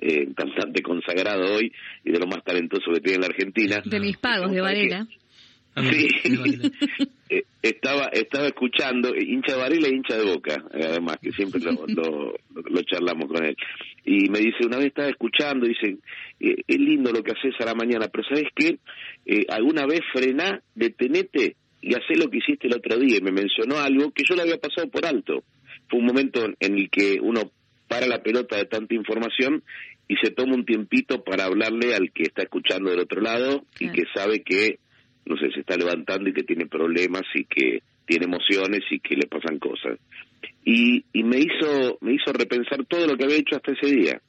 eh, 0.02 0.30
cantante 0.36 0.82
consagrado 0.82 1.56
hoy 1.56 1.72
y 2.04 2.12
de 2.12 2.20
lo 2.20 2.28
más 2.28 2.44
talentoso 2.44 2.92
que 2.94 3.02
tiene 3.02 3.16
en 3.16 3.22
la 3.22 3.28
Argentina. 3.28 3.82
De 3.84 4.00
mis 4.00 4.18
pagos 4.18 4.52
de 4.52 4.62
Varela. 4.62 5.08
Sí, 5.84 6.08
eh, 7.30 7.44
estaba 7.62 8.06
estaba 8.08 8.48
escuchando, 8.48 9.14
eh, 9.14 9.24
hincha 9.24 9.54
de 9.54 9.60
Varela 9.60 9.88
y 9.88 9.94
hincha 9.94 10.18
de 10.18 10.26
Boca, 10.26 10.64
además, 10.72 11.18
que 11.22 11.32
siempre 11.32 11.62
lo, 11.62 11.86
lo, 11.86 12.82
charlamos 12.84 13.28
con 13.28 13.46
él. 13.46 13.56
Y 14.06 14.30
me 14.30 14.40
dice, 14.40 14.66
una 14.66 14.78
vez 14.78 14.88
estaba 14.88 15.10
escuchando, 15.10 15.68
dice, 15.68 15.98
es 16.40 16.80
lindo 16.80 17.12
lo 17.12 17.24
que 17.24 17.32
haces 17.32 17.54
a 17.60 17.66
la 17.66 17.76
mañana, 17.76 18.08
pero 18.08 18.24
¿sabes 18.28 18.48
qué? 18.56 18.80
alguna 19.50 19.86
vez 19.86 20.02
frená, 20.12 20.62
detenete 20.74 21.56
y 21.82 21.94
hacer 21.94 22.18
lo 22.18 22.30
que 22.30 22.40
hiciste 22.40 22.68
el 22.68 22.76
otro 22.76 22.98
día. 22.98 23.18
Y 23.18 23.22
me 23.22 23.32
mencionó 23.32 23.78
algo 23.78 24.12
que 24.12 24.24
yo 24.28 24.36
le 24.36 24.42
había 24.42 24.58
pasado 24.58 24.90
por 24.90 25.06
alto. 25.06 25.44
Fue 25.90 26.00
un 26.00 26.06
momento 26.06 26.46
en 26.60 26.78
el 26.78 26.90
que 26.90 27.20
uno 27.22 27.52
para 27.88 28.08
la 28.08 28.22
pelota 28.22 28.58
de 28.58 28.66
tanta 28.66 28.94
información 28.94 29.64
y 30.08 30.16
se 30.24 30.32
toma 30.32 30.56
un 30.56 30.66
tiempito 30.66 31.24
para 31.24 31.46
hablarle 31.46 31.96
al 31.96 32.12
que 32.12 32.24
está 32.24 32.44
escuchando 32.44 32.90
del 32.90 33.00
otro 33.00 33.22
lado 33.22 33.64
y 33.80 33.92
que 33.92 34.04
sabe 34.14 34.42
que, 34.44 34.80
no 35.30 35.38
sé, 35.38 35.52
se 35.54 35.62
está 35.62 35.78
levantando 35.78 36.30
y 36.30 36.34
que 36.34 36.44
tiene 36.44 36.66
problemas 36.66 37.24
y 37.34 37.46
que 37.46 37.84
tiene 38.06 38.26
emociones 38.26 38.82
y 38.90 39.00
que 39.00 39.16
le 39.16 39.28
pasan 39.28 39.60
cosas. 39.60 40.00
Y, 40.66 41.06
y 41.14 41.24
me 41.24 41.38
hizo 41.40 41.98
me 42.02 42.14
hizo 42.14 42.34
repensar 42.34 42.84
todo 42.86 43.08
lo 43.08 43.16
que 43.16 43.26
había 43.26 43.38
hecho 43.38 43.56
hasta 43.56 43.72
ese 43.72 43.96
día. 43.96 44.22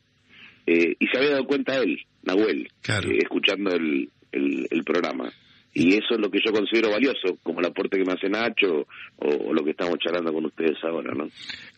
Eh, 0.66 0.94
y 0.98 1.06
se 1.08 1.18
había 1.18 1.30
dado 1.30 1.46
cuenta 1.46 1.78
él, 1.78 1.98
Nahuel, 2.22 2.68
eh, 2.88 3.18
escuchando 3.18 3.74
el, 3.74 4.10
el 4.32 4.84
programa. 4.84 5.32
Y 5.72 5.94
eso 5.94 6.14
es 6.14 6.20
lo 6.20 6.30
que 6.30 6.40
yo 6.44 6.52
considero 6.52 6.90
valioso, 6.90 7.38
como 7.42 7.60
el 7.60 7.66
aporte 7.66 7.96
que 7.96 8.04
me 8.04 8.12
hace 8.12 8.28
Nacho 8.28 8.88
o, 9.16 9.52
lo 9.52 9.64
que 9.64 9.70
estamos 9.70 9.98
charlando 9.98 10.32
con 10.32 10.46
ustedes 10.46 10.76
ahora, 10.82 11.12
¿no? 11.14 11.28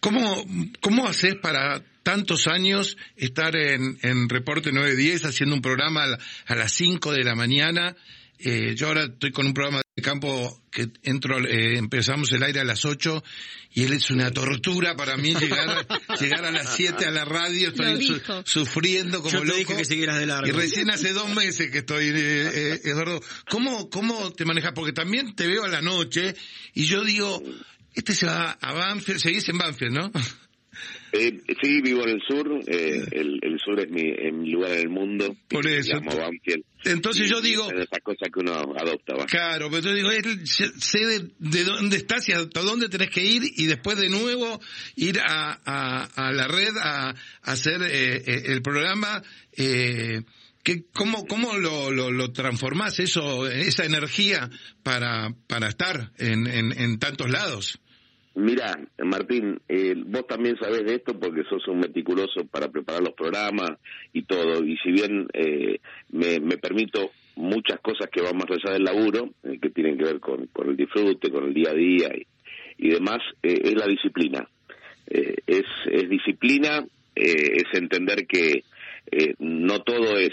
¿Cómo, 0.00 0.44
cómo 0.80 1.06
haces 1.06 1.34
para 1.36 1.82
tantos 2.02 2.46
años 2.46 2.96
estar 3.16 3.54
en, 3.54 3.98
en 4.02 4.30
Reporte 4.30 4.72
910 4.72 5.26
haciendo 5.26 5.54
un 5.54 5.62
programa 5.62 6.04
a, 6.46 6.54
las 6.54 6.72
5 6.72 7.12
de 7.12 7.24
la 7.24 7.34
mañana? 7.34 7.94
Eh, 8.44 8.74
yo 8.76 8.88
ahora 8.88 9.04
estoy 9.04 9.30
con 9.30 9.46
un 9.46 9.54
programa 9.54 9.82
de 9.94 10.02
campo 10.02 10.62
que 10.70 10.88
entro, 11.02 11.38
eh, 11.46 11.76
empezamos 11.76 12.32
el 12.32 12.42
aire 12.42 12.60
a 12.60 12.64
las 12.64 12.84
8 12.84 13.22
y 13.74 13.84
él 13.84 13.92
es 13.92 14.10
una 14.10 14.30
tortura 14.30 14.96
para 14.96 15.16
mí 15.16 15.34
llegar, 15.34 15.86
llegar 16.20 16.44
a 16.44 16.50
las 16.50 16.74
7 16.74 17.04
a 17.04 17.10
la 17.10 17.24
radio, 17.24 17.68
estoy 17.68 18.22
sufriendo 18.44 19.22
como 19.22 19.44
Yo 19.44 19.52
te 19.52 19.64
que 19.64 19.84
siguieras 19.84 20.18
de 20.18 20.26
largo. 20.26 20.48
Y 20.48 20.52
recién 20.52 20.90
hace 20.90 21.12
dos 21.12 21.28
meses 21.34 21.70
que 21.70 21.78
estoy, 21.78 22.06
eh, 22.06 22.12
eh, 22.14 22.80
Eduardo. 22.84 23.20
¿Cómo, 23.50 23.90
¿Cómo 23.90 24.32
te 24.32 24.44
manejas? 24.44 24.72
Porque 24.74 24.92
también 24.92 25.34
te 25.34 25.46
veo 25.46 25.64
a 25.64 25.68
la 25.68 25.82
noche 25.82 26.34
y 26.74 26.86
yo 26.86 27.04
digo, 27.04 27.42
este 27.94 28.14
se 28.14 28.26
va 28.26 28.52
a 28.52 28.72
Banfield, 28.72 29.20
seguís 29.20 29.48
en 29.50 29.58
Banfield, 29.58 29.92
¿no? 29.92 30.12
Eh, 31.12 31.42
sí, 31.62 31.82
vivo 31.82 32.04
en 32.04 32.08
el 32.08 32.22
sur. 32.26 32.48
Eh, 32.66 33.04
el, 33.12 33.38
el, 33.42 33.58
sur 33.58 33.78
es 33.78 33.90
mi, 33.90 34.12
mi, 34.32 34.50
lugar 34.50 34.72
en 34.72 34.78
el 34.78 34.88
mundo. 34.88 35.36
Por 35.48 35.66
eso. 35.66 36.00
Entonces 36.84 37.28
yo 37.28 37.42
digo. 37.42 37.70
Es 37.70 37.86
esa 37.86 38.00
cosa 38.00 38.26
que 38.32 38.40
uno 38.40 38.54
adopta. 38.54 39.14
Claro, 39.26 39.70
pero 39.70 39.82
yo 39.82 39.94
digo, 39.94 40.08
sé 40.46 41.30
de, 41.38 41.64
dónde 41.64 41.98
estás 41.98 42.26
y 42.30 42.32
hasta 42.32 42.62
dónde 42.62 42.88
tenés 42.88 43.10
que 43.10 43.22
ir 43.22 43.42
y 43.56 43.66
después 43.66 43.98
de 43.98 44.08
nuevo 44.08 44.58
ir 44.96 45.20
a, 45.20 45.60
a, 45.64 46.28
a 46.28 46.32
la 46.32 46.48
red 46.48 46.74
a, 46.80 47.14
hacer 47.42 47.82
eh, 47.82 48.16
eh, 48.26 48.42
el 48.46 48.62
programa. 48.62 49.22
Eh, 49.56 50.22
que, 50.62 50.84
¿Cómo, 50.92 51.26
cómo 51.26 51.58
lo, 51.58 51.90
lo, 51.90 52.10
lo, 52.12 52.32
transformás 52.32 53.00
eso, 53.00 53.48
esa 53.48 53.84
energía 53.84 54.48
para, 54.84 55.34
para 55.48 55.68
estar 55.68 56.12
en, 56.18 56.46
en, 56.46 56.72
en 56.72 56.98
tantos 57.00 57.28
lados? 57.28 57.80
Mira, 58.34 58.78
Martín, 59.04 59.60
eh, 59.68 59.94
vos 60.06 60.26
también 60.26 60.56
sabés 60.56 60.86
de 60.86 60.94
esto 60.94 61.18
porque 61.18 61.44
sos 61.44 61.68
un 61.68 61.80
meticuloso 61.80 62.46
para 62.50 62.68
preparar 62.70 63.02
los 63.02 63.12
programas 63.14 63.72
y 64.14 64.22
todo. 64.22 64.64
Y 64.64 64.78
si 64.78 64.90
bien 64.90 65.28
eh, 65.34 65.80
me, 66.10 66.40
permito 66.56 67.10
muchas 67.36 67.80
cosas 67.80 68.08
que 68.10 68.22
van 68.22 68.36
más 68.38 68.50
allá 68.50 68.72
del 68.72 68.84
laburo, 68.84 69.30
eh, 69.42 69.58
que 69.60 69.68
tienen 69.68 69.98
que 69.98 70.04
ver 70.04 70.20
con, 70.20 70.48
el 70.66 70.76
disfrute, 70.76 71.30
con 71.30 71.44
el 71.44 71.52
día 71.52 71.70
a 71.70 71.74
día 71.74 72.10
y, 72.78 72.88
demás, 72.88 73.18
es 73.42 73.74
la 73.74 73.86
disciplina. 73.86 74.48
es, 75.06 75.64
es 75.86 76.08
disciplina, 76.08 76.84
es 77.14 77.64
entender 77.74 78.26
que 78.26 78.64
no 79.38 79.82
todo 79.82 80.18
es 80.18 80.32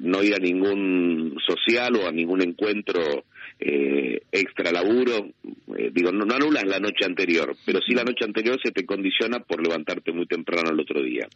no 0.00 0.22
ir 0.22 0.34
a 0.34 0.38
ningún 0.38 1.38
social 1.46 1.96
o 1.96 2.08
a 2.08 2.12
ningún 2.12 2.42
encuentro 2.42 3.24
eh, 3.58 4.20
extra 4.30 4.70
laburo, 4.70 5.30
eh, 5.78 5.90
digo, 5.92 6.12
no, 6.12 6.24
no 6.24 6.34
anulas 6.34 6.64
la 6.66 6.78
noche 6.78 7.04
anterior, 7.04 7.56
pero 7.64 7.80
sí 7.80 7.94
la 7.94 8.04
noche 8.04 8.24
anterior 8.24 8.58
se 8.62 8.70
te 8.70 8.84
condiciona 8.84 9.40
por 9.40 9.62
levantarte 9.66 10.12
muy 10.12 10.26
temprano 10.26 10.70
el 10.70 10.80
otro 10.80 11.02
día. 11.02 11.26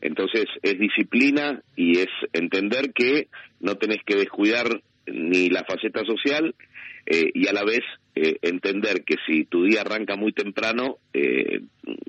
Entonces 0.00 0.44
es 0.62 0.78
disciplina 0.78 1.60
y 1.74 1.98
es 1.98 2.08
entender 2.32 2.92
que 2.92 3.28
no 3.60 3.74
tenés 3.76 3.98
que 4.06 4.16
descuidar 4.16 4.80
ni 5.06 5.48
la 5.48 5.64
faceta 5.64 6.04
social 6.04 6.54
eh, 7.06 7.30
y 7.34 7.46
a 7.48 7.52
la 7.52 7.64
vez 7.64 7.80
eh, 8.14 8.38
entender 8.42 9.04
que 9.04 9.16
si 9.26 9.44
tu 9.44 9.64
día 9.64 9.82
arranca 9.82 10.16
muy 10.16 10.32
temprano 10.32 10.98
eh, 11.12 11.60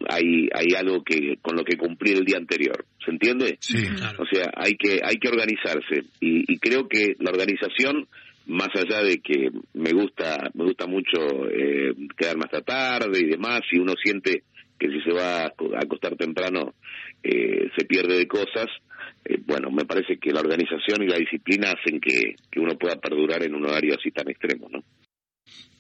hay 0.10 0.50
hay 0.54 0.74
algo 0.76 1.04
que 1.04 1.38
con 1.42 1.56
lo 1.56 1.64
que 1.64 1.78
cumplir 1.78 2.18
el 2.18 2.26
día 2.26 2.38
anterior. 2.38 2.86
Se 3.04 3.12
entiende 3.12 3.58
sí, 3.60 3.86
o 4.18 4.26
sea 4.26 4.52
hay 4.56 4.76
que 4.76 5.00
hay 5.04 5.18
que 5.18 5.28
organizarse. 5.28 6.06
Y, 6.20 6.52
y 6.52 6.58
creo 6.58 6.88
que 6.88 7.16
la 7.20 7.30
organización 7.30 8.08
más 8.48 8.70
allá 8.76 9.04
de 9.04 9.20
que 9.20 9.52
me 9.74 9.92
gusta 9.92 10.50
me 10.54 10.66
gusta 10.66 10.88
mucho 10.88 11.48
eh, 11.50 11.94
quedarme 12.18 12.46
hasta 12.46 12.62
tarde 12.62 13.20
y 13.20 13.26
demás 13.26 13.62
y 13.72 13.80
uno 13.80 13.94
siente 14.02 14.44
que 14.80 14.88
si 14.90 15.02
se 15.02 15.12
va 15.12 15.44
a 15.44 15.54
acostar 15.82 16.16
temprano 16.16 16.74
eh, 17.24 17.70
se 17.78 17.86
pierde 17.86 18.18
de 18.18 18.28
cosas 18.28 18.68
eh, 19.26 19.38
bueno 19.46 19.70
me 19.70 19.86
parece 19.86 20.18
que 20.18 20.32
la 20.32 20.40
organización 20.40 21.04
y 21.04 21.08
la 21.08 21.18
disciplina 21.18 21.72
hacen 21.72 22.00
que, 22.00 22.36
que 22.50 22.60
uno 22.60 22.78
pueda 22.78 22.96
perdurar 22.96 23.44
en 23.44 23.56
un 23.56 23.66
horario 23.66 23.96
así 23.98 24.12
tan 24.12 24.30
extremo 24.30 24.70
no 24.70 24.84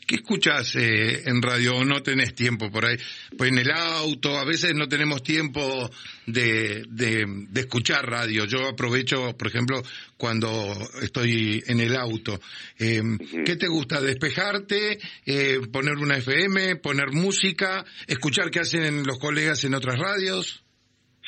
¿Qué 0.08 0.16
escuchas 0.16 0.74
eh, 0.78 1.24
en 1.26 1.42
radio 1.42 1.84
no 1.84 2.02
tenés 2.02 2.34
tiempo 2.34 2.72
por 2.72 2.86
ahí? 2.86 2.96
Pues 3.38 3.52
en 3.52 3.58
el 3.58 3.70
auto, 3.70 4.38
a 4.38 4.46
veces 4.46 4.74
no 4.74 4.88
tenemos 4.88 5.22
tiempo 5.22 5.92
de, 6.26 6.86
de, 6.88 7.26
escuchar 7.54 8.10
radio. 8.10 8.46
Yo 8.46 8.70
aprovecho, 8.70 9.36
por 9.36 9.48
ejemplo, 9.48 9.84
cuando 10.16 10.50
estoy 11.02 11.62
en 11.68 11.82
el 11.82 11.94
auto. 11.98 12.40
Eh, 12.80 13.02
¿Qué 13.46 13.58
te 13.58 13.68
gusta? 13.68 14.00
¿Despejarte? 14.00 14.98
Eh, 15.26 15.60
¿Poner 15.74 15.98
una 15.98 16.16
FM? 16.16 16.78
¿Poner 16.78 17.12
música? 17.12 17.84
¿Escuchar 18.08 18.50
qué 18.50 18.62
hacen 18.62 19.04
los 19.06 19.20
colegas 19.20 19.62
en 19.66 19.74
otras 19.74 20.00
radios? 20.00 20.64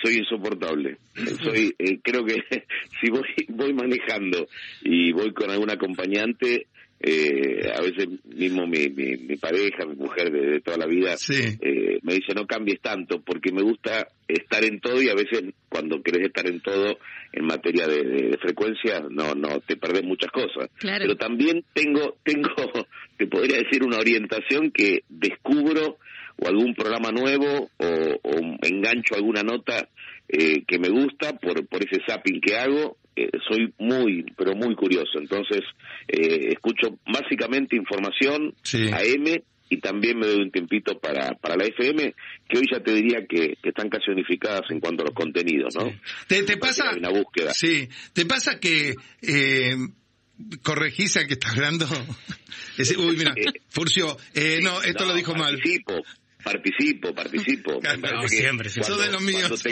soy 0.01 0.15
insoportable. 0.15 0.97
Soy, 1.43 1.75
eh, 1.77 1.99
creo 2.01 2.23
que 2.25 2.35
si 3.01 3.11
voy, 3.11 3.25
voy 3.49 3.73
manejando 3.73 4.47
y 4.81 5.11
voy 5.11 5.33
con 5.33 5.51
algún 5.51 5.69
acompañante, 5.69 6.67
eh, 7.01 7.71
a 7.73 7.81
veces 7.81 8.07
mismo 8.25 8.67
mi, 8.67 8.89
mi, 8.89 9.37
pareja, 9.37 9.85
mi 9.85 9.95
mujer 9.95 10.31
de, 10.31 10.59
toda 10.59 10.77
la 10.77 10.85
vida, 10.85 11.15
eh, 11.29 11.99
me 12.01 12.13
dice 12.15 12.33
no 12.35 12.45
cambies 12.45 12.81
tanto 12.81 13.21
porque 13.21 13.53
me 13.53 13.61
gusta 13.61 14.09
estar 14.27 14.63
en 14.65 14.81
todo 14.81 15.01
y 15.01 15.07
a 15.07 15.15
veces 15.15 15.43
cuando 15.69 16.03
querés 16.03 16.27
estar 16.27 16.45
en 16.45 16.59
todo 16.59 16.97
en 17.31 17.45
materia 17.45 17.87
de, 17.87 18.37
frecuencia 18.41 19.01
no 19.09 19.33
no 19.33 19.61
te 19.61 19.77
perdés 19.77 20.03
muchas 20.03 20.29
cosas. 20.31 20.69
Pero 20.81 21.15
también 21.15 21.63
tengo 21.73 22.17
tengo 22.23 22.49
te 23.17 23.27
podría 23.27 23.57
decir 23.57 23.83
una 23.83 23.97
orientación 23.97 24.71
que 24.71 25.03
descubro 25.07 25.99
o 26.37 26.47
algún 26.47 26.73
programa 26.73 27.11
nuevo 27.11 27.69
o, 27.77 27.85
o 28.23 28.57
engancho 28.61 29.15
alguna 29.15 29.43
nota 29.43 29.87
eh, 30.27 30.63
que 30.67 30.79
me 30.79 30.89
gusta 30.89 31.37
por 31.37 31.65
por 31.67 31.81
ese 31.81 32.01
zapping 32.05 32.41
que 32.41 32.57
hago 32.57 32.97
eh, 33.23 33.29
soy 33.47 33.73
muy, 33.77 34.25
pero 34.37 34.55
muy 34.55 34.75
curioso. 34.75 35.19
Entonces, 35.19 35.61
eh, 36.07 36.49
escucho 36.51 36.97
básicamente 37.05 37.75
información 37.75 38.53
a 38.93 38.97
AM 38.97 39.41
y 39.69 39.77
también 39.77 40.17
me 40.17 40.27
doy 40.27 40.41
un 40.41 40.51
tiempito 40.51 40.99
para, 40.99 41.31
para 41.35 41.55
la 41.55 41.65
FM, 41.65 42.15
que 42.49 42.57
hoy 42.57 42.65
ya 42.71 42.81
te 42.81 42.93
diría 42.93 43.25
que, 43.27 43.57
están 43.61 43.89
casi 43.89 44.11
unificadas 44.11 44.63
en 44.71 44.79
cuanto 44.79 45.03
a 45.03 45.05
los 45.05 45.15
contenidos, 45.15 45.75
¿no? 45.75 45.91
¿Te, 46.27 46.57
pasa? 46.57 46.91
Una 46.97 47.09
búsqueda. 47.09 47.53
Sí. 47.53 47.87
¿Te 48.13 48.25
pasa 48.25 48.59
que 48.59 48.95
eh, 49.21 49.75
corregís 50.63 51.17
al 51.17 51.27
que 51.27 51.33
está 51.33 51.51
hablando? 51.51 51.85
uy, 52.97 53.15
mira, 53.15 53.35
Furcio, 53.69 54.17
eh, 54.33 54.59
no, 54.61 54.81
esto 54.81 55.05
lo 55.05 55.13
dijo 55.13 55.35
mal. 55.35 55.53
Participo, 55.53 56.01
participo. 56.43 57.79
siempre, 58.27 58.69
cuando, 58.79 58.97
de 58.97 59.11
los 59.11 59.21
míos. 59.21 59.63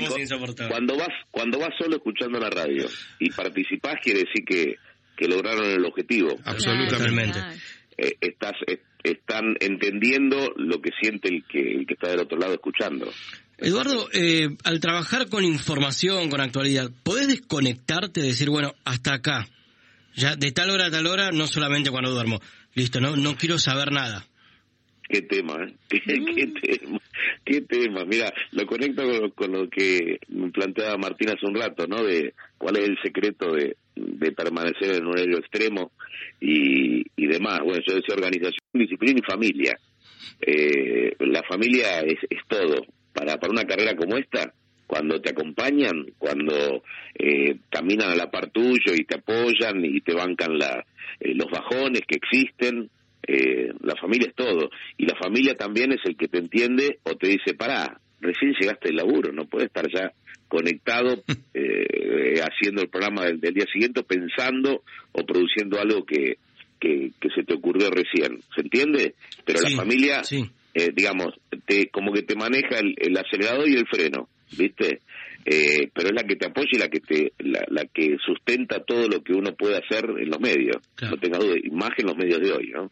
Cuando, 0.67 0.97
vas, 0.97 1.09
cuando 1.31 1.59
vas 1.59 1.73
solo 1.77 1.97
escuchando 1.97 2.39
la 2.39 2.49
radio 2.49 2.87
y 3.19 3.29
participás, 3.31 3.95
quiere 4.01 4.19
decir 4.19 4.43
que, 4.45 4.75
que 5.15 5.27
lograron 5.27 5.65
el 5.65 5.85
objetivo. 5.85 6.35
Absolutamente. 6.43 7.39
Eh, 7.97 8.13
estás, 8.21 8.53
están 9.03 9.55
entendiendo 9.59 10.53
lo 10.55 10.81
que 10.81 10.91
siente 11.01 11.29
el 11.29 11.43
que, 11.45 11.59
el 11.59 11.87
que 11.87 11.93
está 11.93 12.09
del 12.09 12.19
otro 12.19 12.37
lado 12.37 12.53
escuchando. 12.53 13.11
Eduardo, 13.57 14.07
eh, 14.13 14.49
al 14.63 14.79
trabajar 14.79 15.29
con 15.29 15.43
información, 15.43 16.29
con 16.29 16.41
actualidad, 16.41 16.91
¿podés 17.03 17.27
desconectarte, 17.27 18.21
decir, 18.21 18.49
bueno, 18.49 18.75
hasta 18.85 19.15
acá? 19.15 19.47
Ya 20.15 20.35
de 20.35 20.51
tal 20.51 20.69
hora 20.69 20.87
a 20.87 20.91
tal 20.91 21.07
hora, 21.07 21.31
no 21.31 21.47
solamente 21.47 21.89
cuando 21.89 22.11
duermo. 22.11 22.39
Listo, 22.75 22.99
no, 22.99 23.15
no 23.15 23.35
quiero 23.35 23.57
saber 23.57 23.91
nada. 23.91 24.27
Qué 25.09 25.21
tema, 25.21 25.63
¿eh? 25.63 25.73
¿Qué, 25.89 26.47
tema, 26.47 26.99
qué 27.45 27.61
tema. 27.61 28.05
Mira, 28.05 28.33
lo 28.51 28.65
conecto 28.65 29.03
con, 29.35 29.51
lo 29.53 29.69
que 29.69 30.19
planteaba 30.53 30.97
Martín 30.97 31.29
hace 31.29 31.45
un 31.45 31.55
rato, 31.55 31.87
¿no? 31.87 32.03
De 32.03 32.33
cuál 32.57 32.77
es 32.77 32.89
el 32.89 32.97
secreto 33.01 33.53
de, 33.53 33.77
de 33.95 34.31
permanecer 34.33 34.95
en 34.95 35.05
un 35.05 35.13
horario 35.13 35.37
extremo 35.37 35.91
y, 36.41 37.05
y 37.15 37.27
demás. 37.27 37.59
Bueno, 37.63 37.81
yo 37.87 37.95
decía 37.95 38.15
organización, 38.15 38.59
disciplina 38.73 39.19
y 39.19 39.31
familia. 39.31 39.79
Eh, 40.41 41.15
la 41.19 41.43
familia 41.43 42.01
es, 42.01 42.19
es 42.29 42.39
todo. 42.47 42.85
Para, 43.13 43.37
para 43.37 43.51
una 43.51 43.63
carrera 43.63 43.95
como 43.95 44.17
esta, 44.17 44.53
cuando 44.85 45.19
te 45.21 45.31
acompañan, 45.31 46.05
cuando 46.17 46.83
eh, 47.15 47.57
caminan 47.69 48.11
a 48.11 48.15
la 48.15 48.29
par 48.29 48.49
tuyo 48.49 48.93
y 48.95 49.05
te 49.05 49.15
apoyan 49.15 49.83
y 49.83 50.01
te 50.01 50.13
bancan 50.13 50.57
la, 50.57 50.85
eh, 51.19 51.33
los 51.33 51.49
bajones 51.51 52.01
que 52.07 52.17
existen, 52.17 52.89
eh, 53.27 53.71
la 53.81 53.95
familia 53.95 54.29
es 54.29 54.35
todo. 54.35 54.69
Y 54.97 55.05
la 55.05 55.15
familia 55.15 55.55
también 55.55 55.91
es 55.91 55.99
el 56.05 56.15
que 56.15 56.27
te 56.27 56.39
entiende 56.39 56.99
o 57.03 57.15
te 57.15 57.27
dice, 57.27 57.53
pará, 57.53 57.99
recién 58.21 58.53
llegaste 58.59 58.89
al 58.89 58.95
laburo, 58.95 59.31
no 59.31 59.45
puedes 59.45 59.67
estar 59.67 59.85
ya 59.93 60.11
conectado 60.47 61.23
eh, 61.53 62.41
haciendo 62.41 62.81
el 62.81 62.89
programa 62.89 63.25
del, 63.25 63.53
día 63.53 63.65
siguiente, 63.71 64.03
pensando 64.03 64.83
o 65.11 65.25
produciendo 65.25 65.79
algo 65.79 66.05
que, 66.05 66.37
que, 66.79 67.11
se 67.35 67.43
te 67.43 67.53
ocurrió 67.53 67.89
recién. 67.89 68.41
¿Se 68.55 68.61
entiende? 68.61 69.15
Pero 69.45 69.61
la 69.61 69.69
familia, 69.71 70.21
eh, 70.73 70.89
digamos, 70.93 71.33
te, 71.65 71.89
como 71.89 72.13
que 72.13 72.23
te 72.23 72.35
maneja 72.35 72.79
el, 72.79 73.17
acelerador 73.17 73.67
y 73.67 73.75
el 73.75 73.87
freno, 73.87 74.29
¿viste? 74.57 75.01
Eh, 75.49 75.89
pero 75.93 76.09
es 76.09 76.13
la 76.13 76.27
que 76.27 76.35
te 76.35 76.47
apoya 76.47 76.67
y 76.73 76.77
la 76.77 76.89
que 76.89 76.99
te 76.99 77.31
la, 77.39 77.85
que 77.85 78.17
sustenta 78.25 78.83
todo 78.83 79.07
lo 79.07 79.23
que 79.23 79.31
uno 79.31 79.55
puede 79.55 79.77
hacer 79.77 80.03
en 80.19 80.29
los 80.29 80.41
medios 80.41 80.75
no 81.01 81.15
tenga 81.15 81.37
duda 81.37 81.55
imagen 81.63 82.05
los 82.05 82.17
medios 82.17 82.41
de 82.41 82.51
hoy 82.51 82.71
no 82.75 82.91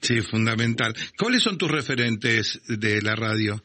Sí, 0.00 0.20
fundamental. 0.22 0.94
¿Cuáles 1.16 1.42
son 1.42 1.58
tus 1.58 1.70
referentes 1.70 2.60
de 2.68 3.02
la 3.02 3.14
radio? 3.14 3.60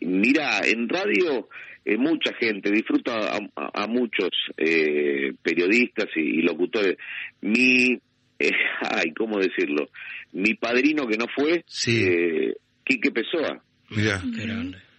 Mira, 0.00 0.60
en 0.64 0.88
radio 0.88 1.48
eh, 1.84 1.96
mucha 1.96 2.32
gente, 2.34 2.70
disfruta 2.70 3.36
a, 3.56 3.86
muchos 3.86 4.30
eh, 4.56 5.32
periodistas 5.42 6.06
y, 6.14 6.42
locutores. 6.42 6.96
Mi, 7.40 7.98
eh, 8.38 8.50
ay, 8.82 9.12
¿cómo 9.16 9.38
decirlo? 9.38 9.88
Mi 10.32 10.54
padrino 10.54 11.06
que 11.06 11.16
no 11.16 11.26
fue, 11.34 11.64
sí. 11.66 12.04
eh, 12.04 12.54
Quique 12.84 13.10
Pessoa. 13.10 13.62
Mira. 13.90 14.22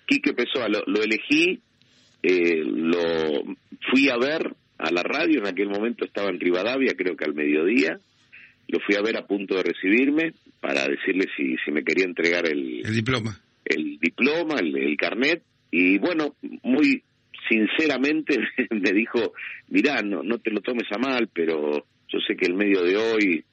Quique 0.05 0.33
Pessoa, 0.33 0.67
lo, 0.67 0.83
lo 0.87 1.01
elegí, 1.01 1.61
eh, 2.23 2.63
lo 2.63 3.55
fui 3.89 4.09
a 4.09 4.17
ver 4.17 4.53
a 4.77 4.91
la 4.91 5.03
radio, 5.03 5.39
en 5.39 5.47
aquel 5.47 5.69
momento 5.69 6.05
estaba 6.05 6.29
en 6.29 6.39
Rivadavia, 6.39 6.93
creo 6.97 7.15
que 7.15 7.25
al 7.25 7.33
mediodía, 7.33 7.99
lo 8.67 8.79
fui 8.79 8.95
a 8.95 9.01
ver 9.01 9.17
a 9.17 9.25
punto 9.25 9.55
de 9.55 9.63
recibirme 9.63 10.33
para 10.59 10.87
decirle 10.87 11.25
si, 11.35 11.55
si 11.63 11.71
me 11.71 11.83
quería 11.83 12.05
entregar 12.05 12.45
el, 12.47 12.85
el 12.85 12.95
diploma. 12.95 13.39
El 13.65 13.99
diploma, 13.99 14.55
el, 14.59 14.95
carnet, 14.97 15.43
y 15.71 15.97
bueno, 15.97 16.35
muy 16.63 17.03
sinceramente 17.49 18.37
me 18.69 18.91
dijo, 18.91 19.33
mirá, 19.69 20.01
no, 20.01 20.23
no 20.23 20.39
te 20.39 20.51
lo 20.51 20.61
tomes 20.61 20.87
a 20.91 20.97
mal, 20.97 21.29
pero 21.33 21.85
yo 22.07 22.19
sé 22.27 22.35
que 22.35 22.45
el 22.45 22.55
medio 22.55 22.83
de 22.83 22.97
hoy 22.97 23.43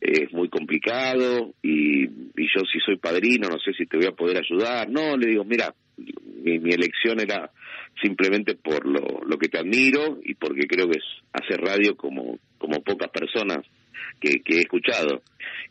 es 0.00 0.32
muy 0.32 0.48
complicado 0.48 1.54
y, 1.62 2.04
y 2.04 2.48
yo 2.54 2.62
si 2.70 2.78
soy 2.84 2.96
padrino 2.96 3.48
no 3.48 3.58
sé 3.58 3.72
si 3.72 3.86
te 3.86 3.96
voy 3.96 4.06
a 4.06 4.12
poder 4.12 4.38
ayudar. 4.38 4.88
No, 4.90 5.16
le 5.16 5.28
digo, 5.28 5.44
mira, 5.44 5.74
mi, 5.96 6.58
mi 6.58 6.70
elección 6.72 7.20
era 7.20 7.50
simplemente 8.02 8.54
por 8.54 8.86
lo, 8.86 9.24
lo 9.26 9.38
que 9.38 9.48
te 9.48 9.58
admiro 9.58 10.18
y 10.22 10.34
porque 10.34 10.66
creo 10.66 10.88
que 10.88 10.98
es 10.98 11.04
hacer 11.32 11.60
radio 11.60 11.96
como, 11.96 12.38
como 12.58 12.82
pocas 12.82 13.10
personas 13.10 13.58
que, 14.20 14.40
he 14.46 14.60
escuchado. 14.60 15.22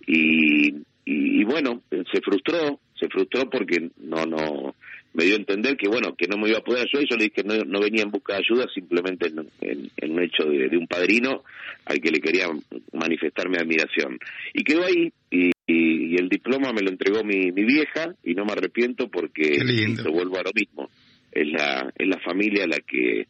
Y, 0.08 0.76
y, 1.06 1.44
bueno, 1.44 1.82
se 1.90 2.22
frustró, 2.22 2.80
se 3.00 3.08
frustró 3.08 3.50
porque 3.50 3.90
no, 3.98 4.26
no, 4.26 4.76
me 5.14 5.24
dio 5.24 5.36
a 5.36 5.38
entender 5.38 5.78
que 5.78 5.88
bueno, 5.88 6.16
que 6.16 6.28
no 6.28 6.38
me 6.38 6.50
iba 6.50 6.60
a 6.60 6.64
poder 6.64 6.86
ayudar, 6.88 7.04
y 7.04 7.10
yo 7.10 7.18
le 7.18 7.24
dije 7.26 7.42
que 7.42 7.44
no, 7.44 7.64
no 7.64 7.80
venía 7.80 8.04
en 8.04 8.12
busca 8.12 8.34
de 8.34 8.40
ayuda, 8.40 8.66
simplemente 8.74 9.28
en, 9.28 9.92
en, 9.98 10.12
un 10.12 10.24
hecho 10.24 10.44
de, 10.46 10.78
un 10.78 10.88
padrino 10.88 11.44
al 11.86 12.00
que 12.00 12.12
le 12.12 12.20
quería 12.20 12.48
manifestar 12.94 13.50
mi 13.50 13.58
admiración. 13.58 14.20
Y 14.54 14.64
quedó 14.64 14.84
ahí, 14.84 15.12
y, 15.32 15.52
y, 15.68 16.16
el 16.18 16.30
diploma 16.30 16.72
me 16.74 16.82
lo 16.82 16.90
entregó 16.90 17.24
mi, 17.24 17.52
mi 17.52 17.64
vieja, 17.64 18.14
y 18.24 18.34
no 18.34 18.46
me 18.46 18.54
arrepiento 18.54 19.08
porque 19.10 19.58
lo 20.04 20.12
vuelvo 20.12 20.38
a 20.38 20.44
lo 20.44 20.52
mismo. 20.54 20.90
Es 21.32 21.48
la, 21.48 21.92
es 21.98 22.08
la 22.08 22.20
familia 22.20 22.66
la 22.68 22.78
que, 22.80 23.28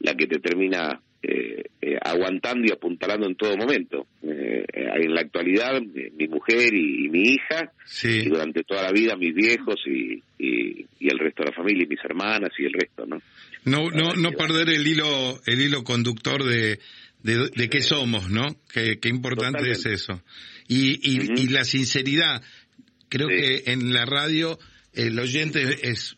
la 0.00 0.14
que 0.14 0.26
te 0.26 0.38
termina 0.38 1.00
eh, 1.28 1.64
eh, 1.82 1.98
aguantando 2.00 2.66
y 2.68 2.72
apuntalando 2.72 3.26
en 3.26 3.34
todo 3.34 3.56
momento. 3.56 4.06
Eh, 4.22 4.64
en 4.72 5.12
la 5.12 5.22
actualidad, 5.22 5.80
mi 5.82 6.28
mujer 6.28 6.72
y, 6.72 7.08
mi 7.08 7.34
hija, 7.34 7.72
y 8.04 8.28
durante 8.28 8.62
toda 8.62 8.82
la 8.82 8.92
vida 8.92 9.16
mis 9.16 9.34
viejos 9.34 9.74
y, 9.86 10.22
y, 10.38 10.86
el 11.00 11.18
resto 11.18 11.42
de 11.42 11.50
la 11.50 11.56
familia, 11.56 11.84
y 11.84 11.88
mis 11.88 12.04
hermanas 12.04 12.50
y 12.58 12.64
el 12.66 12.72
resto, 12.72 13.06
¿no? 13.06 13.20
No, 13.64 13.90
no, 13.90 14.14
no 14.14 14.30
perder 14.32 14.68
el 14.70 14.86
hilo, 14.86 15.40
el 15.46 15.60
hilo 15.60 15.82
conductor 15.82 16.44
de, 16.44 16.78
de, 17.22 17.68
qué 17.68 17.80
somos, 17.80 18.30
¿no? 18.30 18.44
Qué, 18.72 18.98
qué 19.00 19.08
importante 19.08 19.68
es 19.70 19.84
eso. 19.86 20.22
Y, 20.68 21.00
y, 21.02 21.48
la 21.48 21.64
sinceridad, 21.64 22.42
creo 23.08 23.28
que 23.28 23.64
en 23.66 23.92
la 23.92 24.04
radio 24.04 24.58
el 24.94 25.18
oyente 25.18 25.88
es 25.88 26.16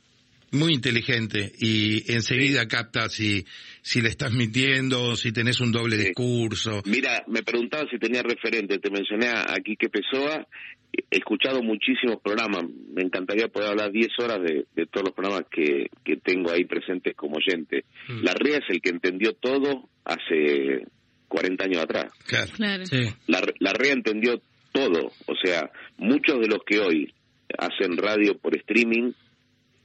muy 0.52 0.74
inteligente 0.74 1.52
y 1.58 2.10
enseguida 2.12 2.66
capta 2.66 3.08
si, 3.08 3.44
si 3.82 4.00
le 4.00 4.08
estás 4.08 4.32
mintiendo, 4.32 5.16
si 5.16 5.32
tenés 5.32 5.60
un 5.60 5.72
doble 5.72 5.96
discurso. 5.96 6.82
Mira, 6.86 7.24
me 7.26 7.42
preguntaba 7.42 7.84
si 7.90 7.98
tenía 7.98 8.22
referente, 8.22 8.78
te 8.78 8.90
mencioné 8.90 9.28
a 9.28 9.54
Quique 9.62 9.88
Pessoa, 9.88 10.46
he 10.92 11.16
escuchado 11.18 11.62
muchísimos 11.62 12.20
programas, 12.22 12.64
me 12.94 13.02
encantaría 13.02 13.48
poder 13.48 13.70
hablar 13.70 13.92
10 13.92 14.08
horas 14.18 14.38
de, 14.42 14.86
todos 14.86 15.06
los 15.06 15.14
programas 15.14 15.44
que, 15.50 15.90
que 16.04 16.16
tengo 16.16 16.50
ahí 16.50 16.64
presentes 16.64 17.14
como 17.14 17.36
oyente. 17.36 17.84
Mm. 18.08 18.22
La 18.22 18.34
REA 18.34 18.58
es 18.58 18.64
el 18.70 18.80
que 18.80 18.90
entendió 18.90 19.34
todo 19.34 19.88
hace 20.04 20.86
40 21.28 21.64
años 21.64 21.82
atrás. 21.82 22.12
Claro. 22.26 22.84
La, 23.26 23.42
la 23.58 23.72
REA 23.72 23.92
entendió 23.92 24.40
todo, 24.72 25.12
o 25.26 25.34
sea, 25.42 25.70
muchos 25.98 26.40
de 26.40 26.48
los 26.48 26.60
que 26.66 26.78
hoy 26.78 27.14
hacen 27.56 27.96
radio 27.96 28.36
por 28.38 28.56
streaming 28.56 29.12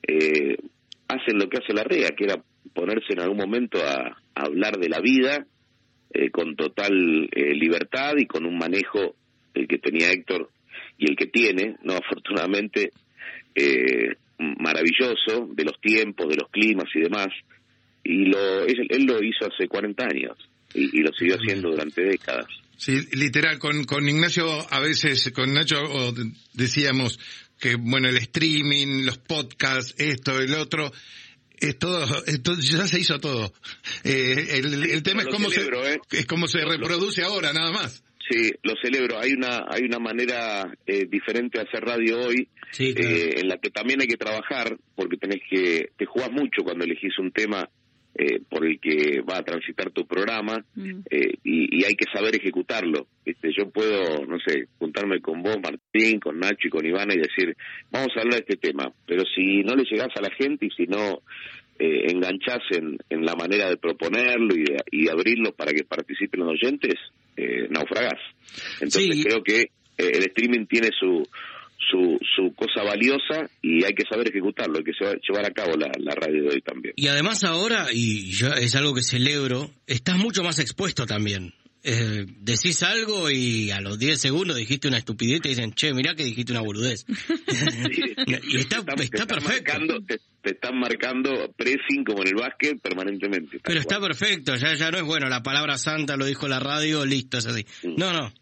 eh, 0.08 0.58
hacen 1.08 1.38
lo 1.38 1.50
que 1.50 1.58
hace 1.58 1.74
la 1.74 1.84
REA, 1.84 2.10
que 2.10 2.26
era 2.26 2.42
ponerse 2.74 3.14
en 3.14 3.22
algún 3.22 3.38
momento 3.38 3.80
a, 3.84 4.18
hablar 4.36 4.80
de 4.80 4.90
la 4.90 5.00
vida 5.00 5.46
eh, 6.12 6.32
con 6.32 6.56
total 6.56 7.30
eh, 7.32 7.54
libertad 7.54 8.14
y 8.18 8.26
con 8.26 8.46
un 8.48 8.58
manejo 8.58 9.16
el 9.54 9.68
que 9.68 9.78
tenía 9.78 10.12
Héctor 10.12 10.50
y 10.98 11.10
el 11.10 11.16
que 11.16 11.28
tiene, 11.28 11.76
no 11.84 11.94
afortunadamente, 12.04 12.92
eh, 13.54 14.16
maravilloso 14.40 15.48
de 15.54 15.64
los 15.64 15.80
tiempos, 15.80 16.28
de 16.30 16.38
los 16.38 16.50
climas 16.50 16.88
y 16.96 17.02
demás. 17.02 17.28
Y 18.04 18.26
lo, 18.26 18.66
él, 18.66 19.06
lo 19.06 19.24
hizo 19.24 19.46
hace 19.46 19.68
40 19.68 20.04
años 20.04 20.38
y, 20.74 21.00
lo 21.02 21.14
siguió 21.14 21.36
haciendo 21.36 21.70
durante 21.70 22.02
décadas. 22.04 22.48
Sí, 22.76 23.00
literal, 23.14 23.60
con, 23.60 23.86
con 23.86 24.10
Ignacio 24.10 24.46
a 24.70 24.80
veces, 24.82 25.32
con 25.32 25.54
Nacho 25.54 25.78
decíamos, 26.54 27.20
que 27.64 27.76
bueno, 27.76 28.10
el 28.10 28.18
streaming, 28.18 29.06
los 29.06 29.20
podcasts, 29.20 29.96
esto, 29.98 30.38
el 30.38 30.54
otro, 30.54 30.92
es 31.58 31.80
todo, 31.80 32.06
ya 32.60 32.86
se 32.88 33.00
hizo 33.00 33.22
todo. 33.22 33.54
Eh, 34.04 34.60
el, 34.60 35.02
tema 35.02 35.22
es 35.22 35.30
cómo, 35.30 35.50
se, 35.50 35.62
¿eh? 35.62 36.00
es 36.12 36.26
cómo 36.26 36.50
se 36.50 36.60
reproduce 36.66 37.24
ahora, 37.24 37.54
nada 37.54 37.72
más. 37.72 38.04
Sí, 38.30 38.52
lo 38.64 38.74
celebro. 38.82 39.18
Hay 39.18 39.32
una 39.32 39.66
hay 39.70 39.84
una 39.84 40.00
manera 40.00 40.74
eh, 40.86 41.06
diferente 41.10 41.58
de 41.58 41.64
hacer 41.66 41.86
radio 41.86 42.20
hoy, 42.20 42.50
en 42.78 43.48
la 43.48 43.58
que 43.58 43.70
también 43.70 44.02
hay 44.02 44.08
que 44.08 44.18
trabajar, 44.18 44.76
porque 44.94 45.16
tenés 45.16 45.40
que 45.50 45.92
te 45.98 46.06
jugás 46.06 46.32
mucho 46.34 46.64
cuando 46.64 46.84
elegís 46.84 47.18
un 47.18 47.32
tema 47.32 47.70
eh, 48.16 48.42
por 48.48 48.66
el 48.66 48.80
que 48.80 49.22
va 49.22 49.38
a 49.38 49.44
transitar 49.44 49.90
tu 49.90 50.06
programa 50.06 50.64
mm. 50.76 51.00
eh, 51.10 51.34
y, 51.44 51.84
hay 51.84 51.96
que 51.96 52.06
saber 52.14 52.36
ejecutarlo. 52.36 53.08
Este, 53.26 53.52
yo 53.58 53.72
puedo, 53.72 54.26
no 54.26 54.38
sé, 54.40 54.68
juntarme 54.78 55.20
con 55.20 55.42
vos, 55.42 55.58
Martín, 55.62 56.20
con 56.20 56.40
Nacho 56.40 56.68
y 56.68 56.70
con 56.70 56.86
Ivana 56.86 57.14
y 57.16 57.18
decir, 57.18 57.58
vamos 57.92 58.10
a 58.16 58.22
hablar 58.22 58.40
de 58.40 58.46
este 58.48 58.68
tema, 58.68 58.92
pero 59.08 59.24
si 59.36 59.64
no 59.64 59.76
le 59.76 59.84
llegás 59.84 60.10
a 60.16 60.22
la 60.22 60.30
gente 60.30 60.68
y 60.68 60.70
si 60.70 60.86
no 60.86 61.24
eh, 61.80 62.12
enganchás 62.12 62.62
en, 62.70 62.98
en, 63.10 63.26
la 63.26 63.36
manera 63.36 63.68
de 63.68 63.78
proponerlo 63.78 64.56
y 64.56 64.64
de, 64.64 65.12
abrirlo 65.12 65.54
para 65.54 65.72
que 65.74 65.84
participen 65.84 66.42
los 66.42 66.52
oyentes, 66.52 66.94
eh, 67.36 67.68
naufragás. 67.70 68.20
Entonces 68.80 69.26
creo 69.26 69.44
que 69.44 69.72
el 69.98 70.24
streaming 70.24 70.68
tiene 70.68 70.90
su 70.98 71.28
su, 71.90 72.20
su 72.36 72.54
cosa 72.54 72.84
valiosa 72.84 73.50
y 73.62 73.84
hay 73.84 73.94
que 73.94 74.04
saber 74.10 74.28
ejecutarlo, 74.30 74.78
hay 74.78 74.84
que 74.84 74.94
llevar 74.94 75.46
a 75.46 75.54
cabo 75.54 75.76
la, 75.76 75.92
la 76.00 76.16
radio 76.16 76.44
de 76.44 76.50
hoy 76.56 76.62
también. 76.62 76.94
Y 76.98 77.08
además 77.08 77.44
ahora, 77.44 77.88
y 77.92 78.32
yo, 78.32 78.54
es 78.54 78.76
algo 78.76 78.94
que 78.94 79.04
celebro, 79.04 79.70
estás 79.88 80.18
mucho 80.18 80.44
más 80.44 80.60
expuesto 80.60 81.06
también. 81.06 81.54
Eh, 81.86 82.26
decís 82.40 82.82
algo 82.82 83.30
y 83.30 83.70
a 83.72 83.82
los 83.82 84.00
10 84.00 84.18
segundos 84.18 84.56
dijiste 84.56 84.88
una 84.88 84.98
estupidez 84.98 85.40
y 85.40 85.42
te 85.42 85.50
dicen, 85.50 85.74
che, 85.74 85.94
mirá 85.94 86.16
que 86.16 86.24
dijiste 86.24 86.54
una 86.54 86.62
boludez. 86.62 87.06
y 88.48 88.58
está, 88.58 88.78
está 88.98 89.26
perfecto. 89.26 90.02
te, 90.08 90.22
están 90.50 90.80
marcando 90.80 91.54
pressing 91.58 92.06
como 92.06 92.22
en 92.22 92.30
el 92.30 92.36
básquet 92.36 92.80
permanentemente. 92.80 93.60
Pero 93.62 93.80
está 93.82 94.00
perfecto, 94.00 94.56
ya, 94.56 94.76
ya 94.76 94.92
no 94.92 94.98
es 94.98 95.04
bueno, 95.04 95.28
la 95.28 95.44
palabra 95.44 95.78
santa 95.78 96.16
lo 96.16 96.26
dijo 96.26 96.48
la 96.48 96.62
radio, 96.62 97.06
listo, 97.06 97.38
es 97.38 97.48
así. 97.48 97.66
Mm. 97.84 97.96
No, 97.98 98.14
no, 98.14 98.34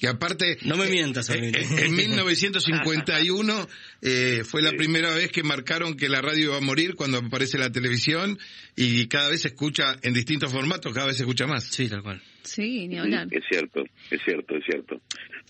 y 0.00 0.06
aparte... 0.06 0.58
No 0.62 0.76
me 0.76 0.88
mientas, 0.88 1.28
eh, 1.30 1.52
En, 1.78 1.94
1951 1.94 3.68
eh, 4.02 4.42
fue 4.44 4.62
la 4.62 4.72
primera 4.72 5.12
vez 5.14 5.30
que 5.30 5.42
marcaron 5.42 5.96
que 5.96 6.08
la 6.08 6.22
radio 6.22 6.44
iba 6.44 6.56
a 6.56 6.60
morir 6.60 6.94
cuando 6.94 7.18
aparece 7.18 7.58
la 7.58 7.70
televisión 7.70 8.38
y 8.76 9.06
cada 9.08 9.28
vez 9.28 9.42
se 9.42 9.48
escucha 9.48 9.96
en 10.02 10.14
distintos 10.14 10.52
formatos, 10.52 10.94
cada 10.94 11.06
vez 11.06 11.16
se 11.16 11.24
escucha 11.24 11.46
más. 11.46 11.64
Sí, 11.64 11.88
tal 11.88 12.02
cual. 12.02 12.22
Sí, 12.42 12.88
ni 12.88 12.98
hablar. 12.98 13.28
Es 13.30 13.44
cierto, 13.48 13.84
es 14.10 14.20
cierto, 14.24 14.56
es 14.56 14.64
cierto. 14.64 15.00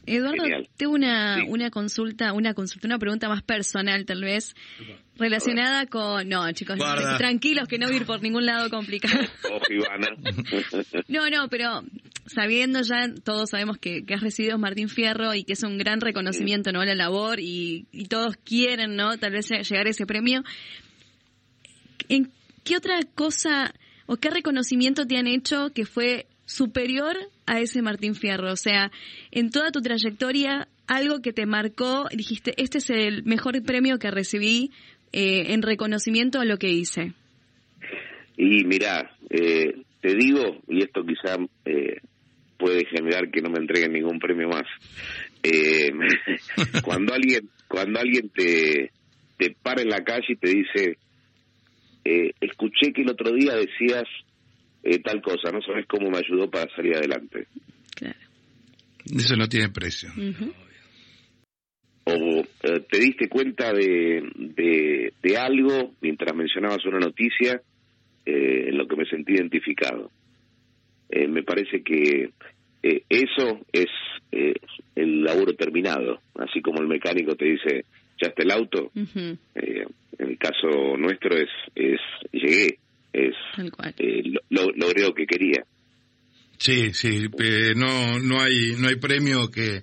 Eduardo, 0.06 0.44
tengo 0.76 0.92
una, 0.94 1.44
una 1.46 1.70
consulta, 1.70 2.32
una 2.32 2.54
consulta, 2.54 2.88
una 2.88 2.98
pregunta 2.98 3.28
más 3.28 3.42
personal 3.42 4.06
tal 4.06 4.22
vez, 4.22 4.54
relacionada 5.16 5.86
con... 5.86 6.28
No, 6.28 6.50
chicos, 6.52 6.78
tranquilos 7.18 7.68
que 7.68 7.78
no 7.78 7.86
voy 7.86 7.96
a 7.96 7.98
ir 7.98 8.06
por 8.06 8.22
ningún 8.22 8.46
lado 8.46 8.70
complicado. 8.70 9.20
no, 11.08 11.28
no, 11.28 11.48
pero 11.48 11.84
sabiendo 12.26 12.80
ya, 12.82 13.12
todos 13.22 13.50
sabemos 13.50 13.78
que, 13.78 14.04
que 14.04 14.14
has 14.14 14.22
recibido 14.22 14.58
Martín 14.58 14.88
Fierro 14.88 15.34
y 15.34 15.44
que 15.44 15.52
es 15.52 15.62
un 15.62 15.78
gran 15.78 16.00
reconocimiento, 16.00 16.72
¿no? 16.72 16.84
La 16.84 16.94
labor 16.94 17.38
y, 17.38 17.86
y 17.92 18.06
todos 18.06 18.36
quieren, 18.36 18.96
¿no? 18.96 19.18
Tal 19.18 19.32
vez 19.32 19.48
llegar 19.48 19.86
a 19.86 19.90
ese 19.90 20.06
premio. 20.06 20.42
¿En 22.08 22.32
qué 22.64 22.76
otra 22.76 23.00
cosa 23.14 23.74
o 24.06 24.16
qué 24.16 24.30
reconocimiento 24.30 25.06
te 25.06 25.18
han 25.18 25.26
hecho 25.26 25.70
que 25.72 25.84
fue 25.84 26.26
superior 26.50 27.16
a 27.46 27.60
ese 27.60 27.80
Martín 27.80 28.14
Fierro? 28.14 28.52
O 28.52 28.56
sea, 28.56 28.90
en 29.30 29.50
toda 29.50 29.70
tu 29.70 29.80
trayectoria, 29.80 30.68
algo 30.86 31.22
que 31.22 31.32
te 31.32 31.46
marcó, 31.46 32.08
dijiste, 32.12 32.54
este 32.56 32.78
es 32.78 32.90
el 32.90 33.22
mejor 33.24 33.62
premio 33.62 33.98
que 33.98 34.10
recibí 34.10 34.72
eh, 35.12 35.52
en 35.52 35.62
reconocimiento 35.62 36.40
a 36.40 36.44
lo 36.44 36.58
que 36.58 36.68
hice. 36.68 37.12
Y 38.36 38.64
mira, 38.64 39.16
eh, 39.28 39.82
te 40.00 40.14
digo, 40.14 40.60
y 40.68 40.82
esto 40.82 41.04
quizá 41.04 41.36
eh, 41.64 42.00
puede 42.58 42.84
generar 42.86 43.30
que 43.30 43.40
no 43.40 43.50
me 43.50 43.58
entreguen 43.58 43.92
ningún 43.92 44.18
premio 44.18 44.48
más. 44.48 44.66
cuando 46.84 47.14
alguien 47.14 47.48
cuando 47.66 47.98
alguien 47.98 48.28
te, 48.28 48.90
te 49.38 49.56
para 49.62 49.80
en 49.80 49.88
la 49.88 50.04
calle 50.04 50.26
y 50.28 50.36
te 50.36 50.50
dice, 50.50 50.98
escuché 52.40 52.92
que 52.92 53.02
el 53.02 53.10
otro 53.10 53.32
día 53.32 53.54
decías 53.54 54.04
eh, 54.82 54.98
tal 55.00 55.20
cosa, 55.20 55.50
no 55.52 55.60
sabes 55.60 55.86
cómo 55.86 56.10
me 56.10 56.18
ayudó 56.18 56.50
para 56.50 56.74
salir 56.74 56.96
adelante. 56.96 57.46
Claro. 57.96 58.18
Eso 59.04 59.36
no 59.36 59.48
tiene 59.48 59.68
precio. 59.68 60.10
O 62.04 62.12
eh, 62.12 62.80
te 62.90 62.98
diste 62.98 63.28
cuenta 63.28 63.72
de, 63.72 65.12
de, 65.22 65.36
algo 65.36 65.94
mientras 66.00 66.34
mencionabas 66.34 66.84
una 66.86 66.98
noticia 66.98 67.60
eh, 68.24 68.68
en 68.68 68.78
lo 68.78 68.86
que 68.86 68.96
me 68.96 69.04
sentí 69.04 69.34
identificado. 69.34 70.10
me 71.10 71.42
parece 71.42 71.82
que 71.82 72.30
eso 72.82 73.60
es 73.72 73.88
el 74.32 75.22
laburo 75.22 75.52
terminado, 75.52 76.20
así 76.34 76.62
como 76.62 76.80
el 76.80 76.88
mecánico 76.88 77.34
te 77.34 77.44
dice, 77.44 77.84
ya 78.20 78.28
está 78.28 78.42
el 78.42 78.50
auto. 78.50 78.90
en 78.94 79.38
el 80.18 80.38
caso 80.38 80.96
nuestro 80.96 81.36
es, 81.36 81.48
es 81.74 82.00
llegué 82.32 82.78
es 83.12 83.34
eh, 83.98 84.22
lo, 84.50 84.70
logré 84.74 85.02
lo 85.02 85.14
que 85.14 85.26
quería. 85.26 85.64
Sí, 86.58 86.92
sí, 86.92 87.26
eh, 87.38 87.72
no 87.74 88.18
no 88.18 88.40
hay 88.40 88.74
no 88.78 88.88
hay 88.88 88.96
premio 88.96 89.50
que 89.50 89.82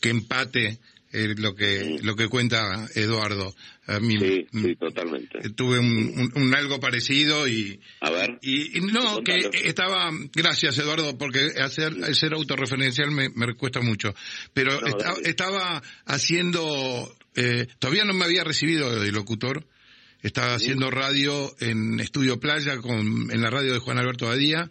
que 0.00 0.10
empate 0.10 0.78
eh, 1.12 1.34
lo 1.36 1.54
que 1.54 1.98
lo 2.02 2.14
que 2.16 2.28
cuenta 2.28 2.86
Eduardo. 2.94 3.54
A 3.86 4.00
mí, 4.00 4.18
sí, 4.18 4.46
sí, 4.52 4.76
totalmente. 4.76 5.38
Tuve 5.56 5.78
un, 5.78 6.54
algo 6.54 6.78
parecido 6.78 7.48
y 7.48 7.80
a 8.00 8.10
ver. 8.10 8.38
y, 8.42 8.80
no 8.80 9.22
que 9.24 9.48
estaba 9.64 10.10
gracias 10.34 10.76
Eduardo 10.78 11.16
porque 11.16 11.52
hacer 11.58 12.14
ser 12.14 12.34
autorreferencial 12.34 13.10
me, 13.10 13.30
me 13.30 13.54
cuesta 13.54 13.80
mucho, 13.80 14.14
pero 14.52 14.78
estaba 15.24 15.82
haciendo 16.04 17.10
todavía 17.78 18.04
no 18.04 18.12
me 18.12 18.26
había 18.26 18.44
recibido 18.44 19.00
de 19.00 19.10
locutor 19.10 19.64
estaba 20.22 20.54
haciendo 20.54 20.90
radio 20.90 21.54
en 21.60 22.00
Estudio 22.00 22.40
Playa, 22.40 22.78
con, 22.78 23.30
en 23.30 23.40
la 23.40 23.50
radio 23.50 23.72
de 23.72 23.78
Juan 23.78 23.98
Alberto 23.98 24.26
Badía, 24.26 24.70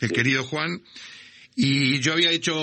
el 0.00 0.12
querido 0.12 0.44
Juan. 0.44 0.82
Y 1.60 1.98
yo 1.98 2.12
había 2.12 2.30
hecho 2.30 2.54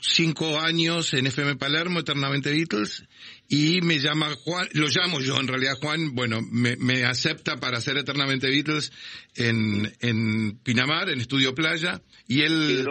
cinco 0.00 0.58
años 0.58 1.12
en 1.12 1.26
FM 1.26 1.56
Palermo, 1.56 2.00
Eternamente 2.00 2.50
Beatles, 2.50 3.04
y 3.46 3.82
me 3.82 3.98
llama 3.98 4.34
Juan, 4.42 4.66
lo 4.72 4.88
llamo 4.88 5.20
yo 5.20 5.38
en 5.38 5.46
realidad 5.46 5.76
Juan, 5.78 6.14
bueno, 6.14 6.40
me, 6.40 6.76
me 6.76 7.04
acepta 7.04 7.60
para 7.60 7.76
hacer 7.76 7.98
Eternamente 7.98 8.48
Beatles 8.48 8.90
en, 9.36 9.94
en 10.00 10.56
Pinamar, 10.62 11.10
en 11.10 11.20
Estudio 11.20 11.54
Playa, 11.54 12.00
y 12.26 12.40
él... 12.40 12.86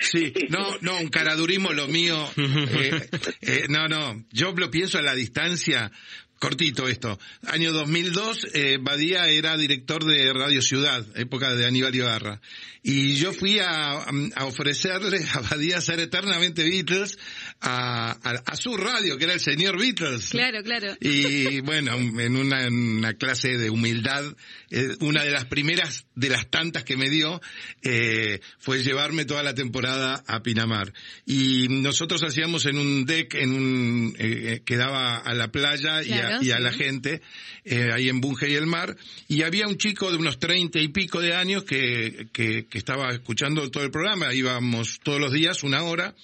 Sí, 0.00 0.32
no, 0.48 0.76
no, 0.80 0.98
un 0.98 1.08
caradurismo 1.08 1.72
lo 1.72 1.86
mío, 1.86 2.28
eh, 2.36 3.08
eh, 3.42 3.66
no, 3.68 3.86
no, 3.86 4.24
yo 4.32 4.52
lo 4.56 4.72
pienso 4.72 4.98
a 4.98 5.02
la 5.02 5.14
distancia, 5.14 5.92
Cortito 6.38 6.86
esto. 6.86 7.18
Año 7.46 7.72
2002, 7.72 8.46
eh, 8.54 8.78
Badía 8.80 9.26
era 9.28 9.56
director 9.56 10.04
de 10.04 10.32
Radio 10.32 10.62
Ciudad, 10.62 11.04
época 11.16 11.54
de 11.54 11.66
Aníbal 11.66 11.94
Ibarra. 11.94 12.40
Y 12.82 13.16
yo 13.16 13.32
fui 13.32 13.58
a, 13.58 14.04
a 14.36 14.44
ofrecerle 14.44 15.26
a 15.34 15.40
Badía 15.40 15.80
ser 15.80 15.98
eternamente 15.98 16.62
Beatles 16.62 17.18
a, 17.60 18.12
a, 18.12 18.56
su 18.56 18.76
radio, 18.76 19.18
que 19.18 19.24
era 19.24 19.34
el 19.34 19.40
señor 19.40 19.78
Beatles. 19.78 20.30
Claro, 20.30 20.62
claro. 20.62 20.96
Y 21.00 21.60
bueno, 21.60 21.96
en 21.96 22.36
una, 22.36 22.68
una 22.68 23.14
clase 23.14 23.58
de 23.58 23.70
humildad, 23.70 24.24
eh, 24.70 24.96
una 25.00 25.24
de 25.24 25.32
las 25.32 25.46
primeras 25.46 26.06
de 26.14 26.28
las 26.28 26.48
tantas 26.48 26.84
que 26.84 26.96
me 26.96 27.10
dio 27.10 27.40
eh, 27.82 28.40
fue 28.58 28.82
llevarme 28.82 29.24
toda 29.24 29.42
la 29.42 29.54
temporada 29.54 30.22
a 30.26 30.42
Pinamar. 30.42 30.92
Y 31.26 31.66
nosotros 31.68 32.22
hacíamos 32.22 32.66
en 32.66 32.78
un 32.78 33.06
deck, 33.06 33.34
en 33.34 33.52
un 33.52 34.16
eh, 34.18 34.62
que 34.64 34.76
daba 34.76 35.18
a 35.18 35.34
la 35.34 35.48
playa 35.48 36.02
y, 36.02 36.12
a, 36.12 36.38
y 36.42 36.50
a, 36.52 36.60
la 36.60 36.72
gente, 36.72 37.22
eh, 37.64 37.90
ahí 37.92 38.08
en 38.08 38.20
Bunge 38.20 38.50
y 38.50 38.54
el 38.54 38.66
Mar, 38.66 38.96
y 39.26 39.42
había 39.42 39.66
un 39.66 39.78
chico 39.78 40.10
de 40.10 40.18
unos 40.18 40.38
treinta 40.38 40.78
y 40.78 40.88
pico 40.88 41.20
de 41.20 41.34
años 41.34 41.64
que, 41.64 42.28
que, 42.32 42.66
que 42.66 42.78
estaba 42.78 43.10
escuchando 43.12 43.68
todo 43.70 43.82
el 43.82 43.90
programa, 43.90 44.32
íbamos 44.32 45.00
todos 45.02 45.20
los 45.20 45.32
días 45.32 45.64
una 45.64 45.82
hora, 45.82 46.14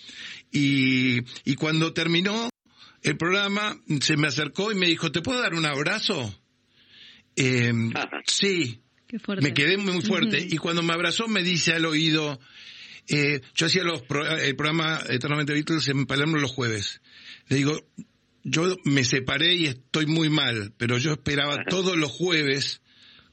y, 0.55 1.25
y 1.45 1.57
cuando 1.57 1.93
terminó 1.93 2.49
el 3.03 3.17
programa, 3.17 3.77
se 4.01 4.17
me 4.17 4.29
acercó 4.29 4.71
y 4.71 4.77
me 4.77 4.87
dijo, 4.87 5.11
¿te 5.11 5.21
puedo 5.21 5.43
dar 5.43 5.55
un 5.55 5.67
abrazo? 5.67 6.33
Eh, 7.35 7.73
sí. 8.25 8.81
Me 9.41 9.53
quedé 9.53 9.77
muy 9.77 10.01
fuerte. 10.01 10.47
Y 10.49 10.57
cuando 10.57 10.83
me 10.83 10.93
abrazó 10.95 11.27
me 11.27 11.43
dice 11.43 11.73
al 11.73 11.85
oído, 11.85 12.39
eh, 13.09 13.41
yo 13.55 13.67
hacía 13.67 13.83
los 13.83 14.03
el 14.41 14.57
programa 14.57 15.01
Eternamente 15.09 15.53
Beatles 15.53 15.89
en 15.89 16.07
Palermo 16.07 16.39
los 16.39 16.53
jueves. 16.53 17.01
Le 17.49 17.57
digo, 17.57 17.85
yo 18.45 18.77
me 18.85 19.05
separé 19.05 19.55
y 19.55 19.67
estoy 19.67 20.07
muy 20.07 20.31
mal, 20.31 20.73
pero 20.77 20.99
yo 20.99 21.13
esperaba 21.13 21.65
todos 21.69 21.97
los 21.97 22.13
jueves 22.13 22.81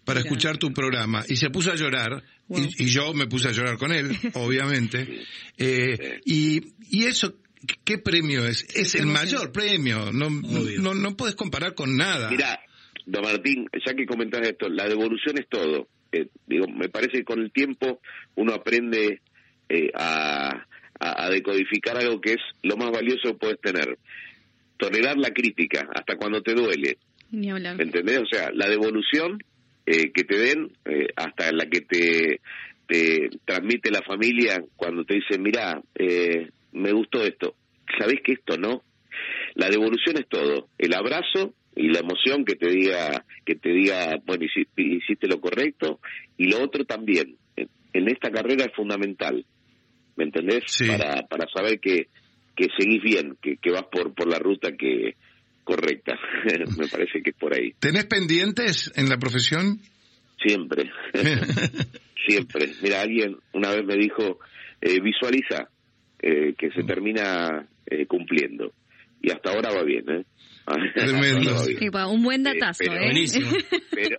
para 0.05 0.21
escuchar 0.21 0.57
tu 0.57 0.73
programa. 0.73 1.23
Y 1.27 1.35
se 1.35 1.51
puso 1.51 1.71
a 1.71 1.75
llorar 1.75 2.23
y, 2.57 2.85
yo 2.85 3.13
me 3.13 3.27
puse 3.27 3.49
a 3.49 3.51
llorar 3.51 3.77
con 3.77 3.91
él, 3.91 4.09
obviamente. 4.33 5.23
Eh, 5.57 6.19
y, 6.25 6.73
y 6.89 7.05
eso, 7.05 7.35
¿qué 7.83 7.97
premio 7.97 8.45
es? 8.45 8.63
Es 8.75 8.95
el 8.95 9.05
mayor 9.05 9.51
premio, 9.51 10.11
no, 10.11 10.29
no, 10.29 10.93
no, 10.93 11.17
puedes 11.17 11.35
comparar 11.35 11.75
con 11.75 11.95
nada. 11.95 12.29
Mira, 12.29 12.59
don 13.05 13.23
Martín, 13.23 13.67
ya 13.85 13.93
que 13.93 14.05
comentas 14.05 14.47
esto, 14.47 14.69
la 14.69 14.87
devolución 14.87 15.37
es 15.37 15.47
todo. 15.47 15.87
Eh, 16.11 16.27
digo, 16.45 16.67
me 16.67 16.89
parece 16.89 17.19
que 17.19 17.23
con 17.23 17.39
el 17.39 17.51
tiempo 17.51 18.01
uno 18.35 18.53
aprende 18.53 19.21
eh, 19.69 19.91
a, 19.93 20.65
a, 20.99 21.29
decodificar 21.29 21.97
algo 21.97 22.19
que 22.19 22.33
es 22.33 22.41
lo 22.63 22.75
más 22.75 22.91
valioso 22.91 23.29
que 23.29 23.33
puedes 23.35 23.61
tener. 23.61 23.97
Tolerar 24.77 25.17
la 25.17 25.31
crítica 25.31 25.87
hasta 25.93 26.17
cuando 26.17 26.41
te 26.41 26.53
duele. 26.53 26.97
Ni 27.29 27.49
hablar. 27.49 27.77
¿Me 27.77 27.83
entendés? 27.83 28.19
O 28.19 28.25
sea, 28.25 28.51
la 28.53 28.67
devolución 28.67 29.41
eh, 29.85 30.11
que 30.11 30.23
te 30.23 30.37
den, 30.37 30.71
eh, 30.85 31.07
hasta 31.15 31.51
la 31.51 31.65
que 31.65 31.81
te, 31.81 32.41
te, 32.87 33.29
transmite 33.45 33.89
la 33.89 34.01
familia 34.01 34.63
cuando 34.75 35.03
te 35.03 35.15
dicen, 35.15 35.41
mira, 35.41 35.81
eh, 35.95 36.49
me 36.73 36.91
gustó 36.91 37.23
esto, 37.23 37.55
¿sabés 37.97 38.21
que 38.23 38.33
esto 38.33 38.57
no? 38.57 38.83
La 39.55 39.69
devolución 39.69 40.17
es 40.17 40.27
todo, 40.27 40.67
el 40.77 40.93
abrazo 40.93 41.53
y 41.75 41.89
la 41.89 41.99
emoción 41.99 42.45
que 42.45 42.55
te 42.55 42.69
diga, 42.69 43.25
que 43.45 43.55
te 43.55 43.69
diga, 43.69 44.17
bueno, 44.25 44.45
hiciste, 44.45 45.27
lo 45.27 45.41
correcto, 45.41 45.99
y 46.37 46.49
lo 46.49 46.61
otro 46.61 46.85
también, 46.85 47.37
en 47.55 48.07
esta 48.07 48.29
carrera 48.29 48.65
es 48.65 48.73
fundamental, 48.75 49.45
¿me 50.15 50.25
entendés? 50.25 50.63
Para, 50.87 51.27
para 51.27 51.47
saber 51.53 51.79
que, 51.79 52.07
que 52.55 52.67
seguís 52.77 53.01
bien, 53.01 53.37
que, 53.41 53.57
que 53.57 53.71
vas 53.71 53.85
por, 53.91 54.13
por 54.13 54.27
la 54.29 54.39
ruta 54.39 54.71
que 54.77 55.15
correcta. 55.63 56.17
Me 56.77 56.87
parece 56.87 57.21
que 57.23 57.31
es 57.31 57.35
por 57.35 57.53
ahí. 57.53 57.73
¿Tenés 57.79 58.05
pendientes 58.05 58.91
en 58.95 59.09
la 59.09 59.17
profesión? 59.17 59.79
Siempre. 60.37 60.91
Siempre. 62.27 62.71
Mira, 62.81 63.01
alguien 63.01 63.37
una 63.53 63.71
vez 63.71 63.85
me 63.85 63.95
dijo, 63.95 64.39
eh, 64.81 64.99
visualiza 65.01 65.69
eh, 66.19 66.53
que 66.57 66.71
se 66.71 66.83
termina 66.83 67.67
eh, 67.85 68.05
cumpliendo. 68.05 68.73
Y 69.21 69.31
hasta 69.31 69.51
ahora 69.51 69.71
va 69.71 69.83
bien, 69.83 70.09
¿eh? 70.09 70.25
un 72.09 72.23
buen 72.23 72.43
datazo, 72.43 72.83
¿eh? 72.83 72.99
Buenísimo. 73.05 73.51
Pero, 73.91 74.17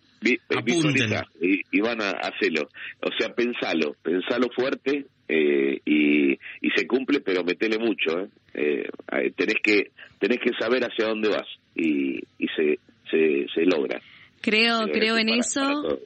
y, 1.40 1.60
y, 1.70 1.80
van 1.80 2.02
a 2.02 2.10
hacerlo. 2.10 2.68
O 3.00 3.10
sea, 3.18 3.34
pensalo, 3.34 3.96
pensalo 4.02 4.48
fuerte 4.54 5.06
eh, 5.34 5.80
y, 5.86 6.32
y 6.32 6.70
se 6.76 6.86
cumple, 6.86 7.20
pero 7.20 7.42
metele 7.42 7.78
mucho. 7.78 8.20
¿eh? 8.20 8.28
Eh, 8.54 9.32
tenés 9.34 9.56
que 9.62 9.90
tenés 10.18 10.38
que 10.40 10.50
saber 10.60 10.84
hacia 10.84 11.06
dónde 11.08 11.30
vas 11.30 11.48
y, 11.74 12.18
y 12.38 12.46
se, 12.54 12.78
se, 13.10 13.46
se 13.54 13.64
logra. 13.64 14.00
Creo, 14.42 14.82
creo 14.92 15.16
en 15.16 15.30
eso. 15.30 15.98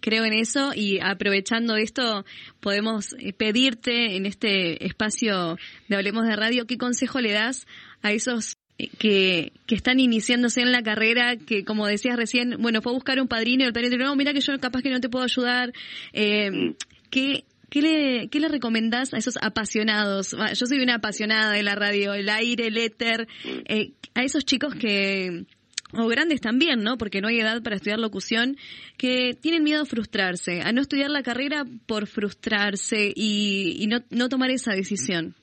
creo 0.00 0.24
en 0.24 0.32
eso 0.32 0.72
y 0.74 0.98
aprovechando 1.00 1.76
esto 1.76 2.24
podemos 2.60 3.14
eh, 3.20 3.32
pedirte 3.32 4.16
en 4.16 4.26
este 4.26 4.84
espacio 4.84 5.56
de 5.88 5.96
Hablemos 5.96 6.26
de 6.26 6.34
Radio 6.34 6.66
qué 6.66 6.76
consejo 6.76 7.20
le 7.20 7.32
das 7.32 7.66
a 8.02 8.12
esos 8.12 8.56
que, 8.98 9.52
que 9.66 9.76
están 9.76 10.00
iniciándose 10.00 10.60
en 10.60 10.72
la 10.72 10.82
carrera, 10.82 11.36
que 11.36 11.64
como 11.64 11.86
decías 11.86 12.16
recién, 12.16 12.56
bueno, 12.58 12.82
fue 12.82 12.90
a 12.90 12.94
buscar 12.94 13.20
un 13.20 13.28
padrino 13.28 13.62
y 13.62 13.66
el 13.68 13.72
padrino 13.72 13.96
dijo, 13.96 14.08
no, 14.08 14.16
mira 14.16 14.32
que 14.32 14.40
yo 14.40 14.58
capaz 14.58 14.82
que 14.82 14.90
no 14.90 15.00
te 15.00 15.08
puedo 15.08 15.24
ayudar. 15.24 15.72
Eh, 16.12 16.50
mm. 16.50 16.74
¿qué, 17.12 17.44
¿Qué 17.72 17.80
le, 17.80 18.28
¿Qué 18.28 18.38
le 18.38 18.48
recomendás 18.48 19.14
a 19.14 19.16
esos 19.16 19.38
apasionados? 19.40 20.32
Yo 20.32 20.66
soy 20.66 20.80
una 20.80 20.96
apasionada 20.96 21.52
de 21.52 21.62
la 21.62 21.74
radio, 21.74 22.12
el 22.12 22.28
aire, 22.28 22.66
el 22.66 22.76
éter, 22.76 23.26
eh, 23.64 23.92
a 24.12 24.22
esos 24.22 24.44
chicos 24.44 24.74
que, 24.74 25.46
o 25.94 26.06
grandes 26.06 26.42
también, 26.42 26.82
¿no? 26.82 26.98
Porque 26.98 27.22
no 27.22 27.28
hay 27.28 27.40
edad 27.40 27.62
para 27.62 27.76
estudiar 27.76 27.98
locución, 27.98 28.58
que 28.98 29.32
tienen 29.40 29.62
miedo 29.62 29.80
a 29.80 29.86
frustrarse, 29.86 30.60
a 30.60 30.70
no 30.72 30.82
estudiar 30.82 31.08
la 31.08 31.22
carrera 31.22 31.64
por 31.86 32.06
frustrarse 32.06 33.10
y, 33.16 33.78
y 33.78 33.86
no, 33.86 34.00
no 34.10 34.28
tomar 34.28 34.50
esa 34.50 34.72
decisión 34.72 35.34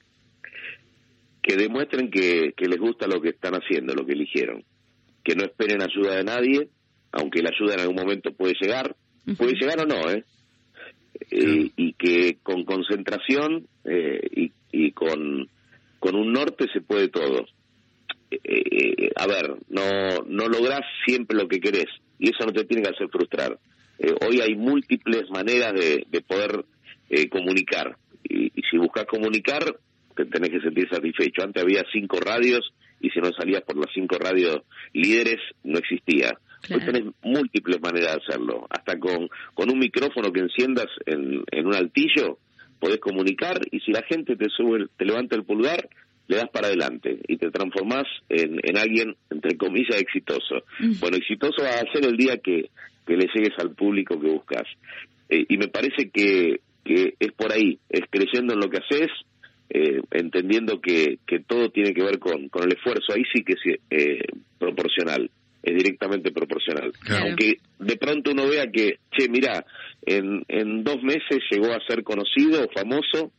que 1.42 1.56
demuestren 1.56 2.12
que, 2.12 2.54
que 2.56 2.68
les 2.68 2.78
gusta 2.78 3.08
lo 3.08 3.20
que 3.22 3.30
están 3.30 3.56
haciendo, 3.56 3.96
lo 3.96 4.06
que 4.06 4.14
eligieron, 4.14 4.64
que 5.24 5.34
no 5.34 5.46
esperen 5.46 5.82
ayuda 5.82 6.18
de 6.18 6.24
nadie, 6.24 6.70
aunque 7.12 7.42
la 7.42 7.50
ayuda 7.50 7.74
en 7.74 7.80
algún 7.80 7.96
momento 7.96 8.32
puede 8.34 8.54
llegar, 8.62 8.96
puede 9.36 9.54
llegar 9.54 9.80
o 9.80 9.88
no, 9.88 10.12
¿eh? 10.12 10.24
Eh 11.32 11.72
y 11.76 11.94
que 11.94 12.38
con 12.44 12.64
concentración 12.64 13.68
eh, 13.86 14.22
y, 14.32 14.52
y 14.72 14.92
con, 14.92 15.50
con 16.00 16.16
un 16.16 16.34
norte 16.34 16.66
se 16.74 16.82
puede 16.82 17.10
todo. 17.10 17.46
Eh, 18.32 19.10
a 19.16 19.28
ver, 19.28 19.56
no, 19.70 20.24
no 20.28 20.48
lográs 20.48 20.82
siempre 21.06 21.38
lo 21.38 21.48
que 21.48 21.60
querés 21.60 21.88
y 22.20 22.30
eso 22.30 22.46
no 22.46 22.54
te 22.54 22.66
tiene 22.66 22.84
que 22.84 22.90
hacer 22.90 23.10
frustrar. 23.10 23.58
hoy 24.28 24.42
hay 24.42 24.56
múltiples 24.56 25.30
maneras 25.30 25.74
de, 25.74 26.06
de 26.10 26.22
poder 26.22 26.66
comunicar 27.32 27.98
y, 28.24 28.48
y 28.48 28.62
si 28.70 28.78
buscas 28.78 29.06
comunicar 29.06 29.64
tenés 30.26 30.50
que 30.50 30.62
sentir 30.62 30.90
satisfecho. 30.90 31.44
Antes 31.44 31.64
había 31.64 31.84
cinco 31.92 32.20
radios 32.20 32.74
y 33.00 33.10
si 33.10 33.20
no 33.20 33.32
salías 33.32 33.62
por 33.64 33.78
las 33.78 33.94
cinco 33.94 34.18
radios 34.18 34.62
líderes 34.94 35.40
no 35.64 35.80
existía. 35.80 36.38
Hoy 36.70 36.80
tenés 36.80 37.04
múltiples 37.24 37.82
maneras 37.82 38.16
de 38.16 38.22
hacerlo. 38.24 38.68
Hasta 38.70 39.00
con, 39.00 39.30
con 39.54 39.72
un 39.72 39.80
micrófono 39.80 40.32
que 40.32 40.42
enciendas 40.42 40.88
en, 41.06 41.44
en 41.52 41.66
un 41.66 41.76
altillo 41.76 42.38
podés 42.80 43.00
comunicar 43.00 43.60
y 43.72 43.80
si 43.82 43.92
la 43.92 44.04
gente 44.04 44.36
te 44.36 44.50
sube, 44.50 44.88
te 44.98 45.06
levanta 45.06 45.36
el 45.36 45.44
pulgar, 45.44 45.90
le 46.28 46.38
das 46.38 46.50
para 46.50 46.68
adelante 46.68 47.20
y 47.28 47.38
te 47.38 47.50
transformás 47.50 48.06
en, 48.30 48.60
en 48.64 48.78
alguien, 48.78 49.16
entre 49.30 49.58
comillas, 49.58 50.00
exitoso. 50.00 50.64
Bueno, 51.00 51.18
exitoso 51.18 51.64
va 51.64 51.72
a 51.72 51.92
ser 51.92 52.06
el 52.06 52.16
día 52.16 52.38
que, 52.38 52.70
que 53.06 53.18
le 53.18 53.28
llegues 53.34 53.58
al 53.58 53.72
público 53.72 54.20
que 54.20 54.30
buscas. 54.30 54.68
Eh, 55.28 55.46
y 55.50 55.58
me 55.58 55.68
parece 55.68 56.10
que, 56.12 56.62
que 56.86 57.16
es 57.20 57.32
por 57.34 57.52
ahí, 57.52 57.80
es 57.90 58.02
creyendo 58.10 58.54
en 58.54 58.60
lo 58.60 58.70
que 58.70 58.78
haces, 58.78 59.10
eh, 59.72 60.02
entendiendo 60.12 60.80
que, 60.82 61.20
que 61.28 61.40
todo 61.40 61.70
tiene 61.70 61.94
que 61.94 62.04
ver 62.04 62.20
con, 62.20 62.50
con 62.50 62.64
el 62.64 62.76
esfuerzo, 62.76 63.14
ahí 63.14 63.24
sí 63.34 63.44
que 63.44 63.54
es 63.54 63.80
eh, 63.90 64.22
proporcional, 64.58 65.30
es 65.64 65.76
directamente 65.76 66.32
proporcional. 66.32 66.92
Aunque 67.22 67.58
de 67.80 67.98
pronto 67.98 68.32
uno 68.32 68.48
vea 68.48 68.68
que, 68.72 69.00
che, 69.12 69.30
mira, 69.30 69.66
en, 70.06 70.44
en 70.48 70.84
dos 70.84 71.02
meses 71.04 71.40
llegó 71.52 71.74
a 71.74 71.86
ser 71.88 72.04
conocido, 72.04 72.68
famoso, 72.74 73.32